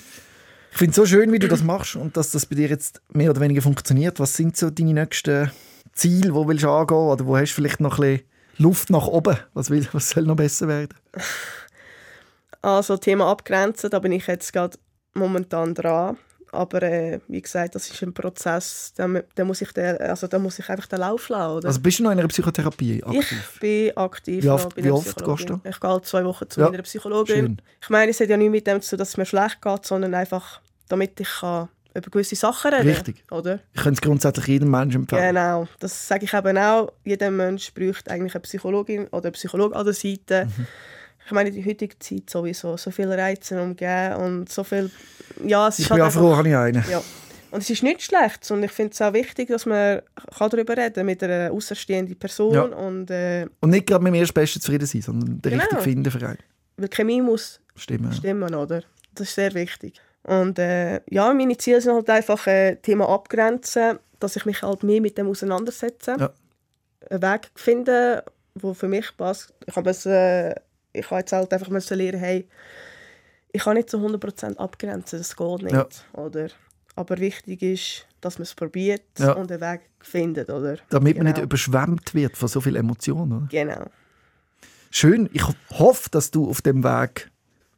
[0.71, 3.01] Ich finde es so schön, wie du das machst und dass das bei dir jetzt
[3.11, 4.19] mehr oder weniger funktioniert.
[4.19, 5.49] Was sind so deine nächsten
[5.93, 6.35] Ziele?
[6.35, 6.95] Wo willst du angehen?
[6.95, 8.27] Oder wo hast du vielleicht noch ein bisschen
[8.59, 9.35] Luft nach oben?
[9.55, 10.93] Was, will, was soll noch besser werden?
[12.61, 14.77] Also Thema Abgrenzen, da bin ich jetzt gerade
[15.15, 16.19] momentan dran.
[16.53, 20.37] Aber äh, wie gesagt, das ist ein Prozess, da, da, muss, ich den, also, da
[20.37, 21.57] muss ich einfach den Lauf lassen.
[21.57, 21.67] Oder?
[21.69, 23.49] Also bist du noch in einer Psychotherapie aktiv?
[23.53, 24.43] Ich bin aktiv.
[24.43, 27.35] Wie oft- wie oft gehst Ich gehe alle zwei Wochen zu Ja, meiner Psychologin.
[27.35, 27.61] schön.
[27.81, 29.85] Ich meine, es hat ja nicht mit dem zu tun, dass es mir schlecht geht,
[29.85, 33.23] sondern einfach, damit ich kann über gewisse Sachen reden Richtig.
[33.31, 33.59] Oder?
[33.73, 35.35] Ich könnte es grundsätzlich jedem Menschen empfehlen.
[35.35, 36.91] Genau, das sage ich eben auch.
[37.03, 40.45] Jeder Mensch braucht eigentlich eine Psychologin oder einen Psychologen an der Seite.
[40.45, 40.67] Mhm.
[41.25, 44.89] Ich meine, in der heutigen Zeit sowieso so viele Reize umgeben und so viel...
[45.45, 46.83] Ja, es Ich ist bin halt froh, habe ich einen.
[46.89, 47.01] ja.
[47.51, 50.01] Und es ist nicht schlecht und ich finde es auch wichtig, dass man
[50.37, 52.61] kann darüber reden kann mit einer außerstehenden Person Ja.
[52.61, 55.63] und äh, Und nicht gerade mit dem Erstbesten zufrieden sein, sondern den Genau.
[55.63, 56.37] richtig finden für einen.
[56.77, 58.05] weil Chemie muss Stimmt.
[58.05, 58.11] ja.
[58.13, 58.83] stimmen, oder?
[59.15, 59.99] Das ist sehr wichtig.
[60.23, 64.83] Und äh, ja, meine Ziele sind halt einfach äh, Thema abgrenzen, dass ich mich halt
[64.83, 66.15] mehr mit dem auseinandersetze.
[66.19, 66.31] Ja.
[67.09, 68.21] Einen Weg finden,
[68.55, 69.53] der für mich passt.
[69.65, 70.55] Ich habe es, äh,
[70.93, 72.47] ich habe jetzt halt einfach müssen lernen, hey,
[73.51, 75.73] ich kann nicht zu 100% abgrenzen, das geht nicht.
[75.73, 75.87] Ja.
[76.13, 76.47] Oder?
[76.95, 79.33] Aber wichtig ist, dass man es probiert Ja.
[79.33, 80.49] und einen Weg findet.
[80.49, 80.77] Oder?
[80.89, 81.45] Damit man nicht Genau.
[81.45, 83.31] überschwemmt wird von so viel Emotionen.
[83.33, 83.47] Oder?
[83.49, 83.85] Genau.
[84.89, 85.29] Schön.
[85.33, 87.31] Ich hoffe, dass du auf dem Weg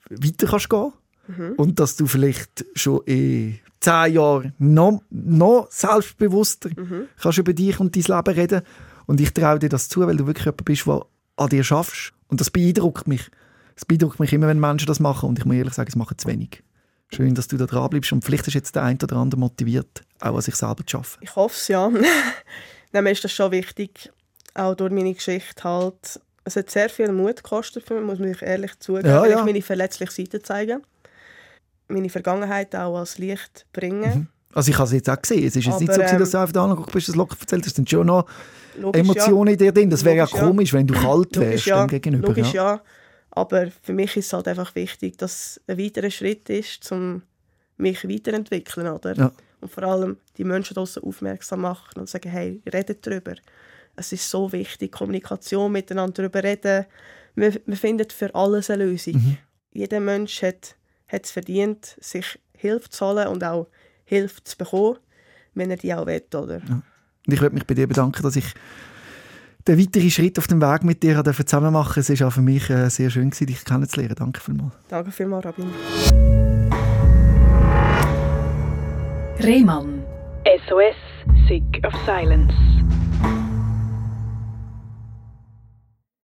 [0.09, 0.93] weiter kannst gehen
[1.27, 1.53] Mhm.
[1.57, 7.07] und dass du vielleicht schon in zehn Jahren noch, noch selbstbewusster Mhm.
[7.21, 8.61] kannst über dich und dein Leben reden.
[9.05, 11.05] Und ich traue dir das zu, weil du wirklich jemand bist, der
[11.37, 12.13] an dir schaffst.
[12.33, 13.29] Und das beeindruckt mich.
[13.75, 15.29] Es beeindruckt mich immer, wenn Menschen das machen.
[15.29, 16.63] Und ich muss ehrlich sagen, es machen zu wenig.
[17.13, 18.11] Schön, dass du da dran bleibst.
[18.11, 21.19] Und vielleicht ist jetzt der eine oder andere motiviert, auch an sich selber zu arbeiten.
[21.21, 21.87] Ich hoffe es ja.
[22.91, 24.11] Nein, mir ist das schon wichtig,
[24.55, 26.19] auch durch meine Geschichte halt.
[26.43, 29.09] Es hat sehr viel Mut gekostet für mich, muss ich ehrlich zugeben.
[29.09, 29.37] Ja, ja.
[29.37, 30.81] ich meine verletzliche Seite zeigen.
[31.87, 34.27] Meine Vergangenheit auch als Licht bringen.
[34.53, 35.45] Also ich habe es jetzt auch gesehen.
[35.45, 37.35] Es ist jetzt nicht so, gewesen, ähm, dass du einfach da angeguckt bist, das locker
[37.39, 37.71] erzählt hast.
[37.71, 38.25] Es sind schon noch
[38.77, 39.89] Logisch, Emotionen in dir drin.
[39.89, 40.39] Das wäre ja ja.
[40.39, 41.41] komisch, wenn du kalt ja.
[41.41, 41.85] wärst Logisch, ja.
[41.85, 42.27] dem gegenüber.
[42.27, 42.75] Logisch, ja.
[42.75, 42.81] ja.
[43.31, 47.23] Aber für mich ist es halt einfach wichtig, dass es ein weiterer Schritt ist, um
[47.77, 49.15] mich weiterentwickeln, oder?
[49.15, 49.31] Ja.
[49.59, 53.33] Und vor allem die Menschen draussen aufmerksam machen und sagen, hey, redet darüber.
[53.95, 56.85] Es ist so wichtig, Kommunikation miteinander darüber reden.
[57.35, 59.13] Man, man findet für alles eine Lösung.
[59.13, 59.37] Mhm.
[59.71, 60.75] Jeder Mensch hat,
[61.07, 63.67] hat es verdient, sich Hilfe zu holen und auch
[64.05, 64.97] Hilfe zu bekommen,
[65.53, 66.61] wenn er die auch will, oder?
[67.25, 68.53] Und ich möchte mich bei dir bedanken, dass ich
[69.67, 72.41] den weiteren Schritt auf dem Weg mit dir durfte zusammen machen Es war auch für
[72.41, 74.15] mich äh, sehr schön, gewesen, dich kennenzulernen.
[74.17, 74.73] Danke vielmals.
[74.89, 75.69] Danke vielmals, Rabin.
[79.39, 80.03] Rehmann.
[80.67, 80.95] SOS,
[81.47, 82.53] Sick of Silence.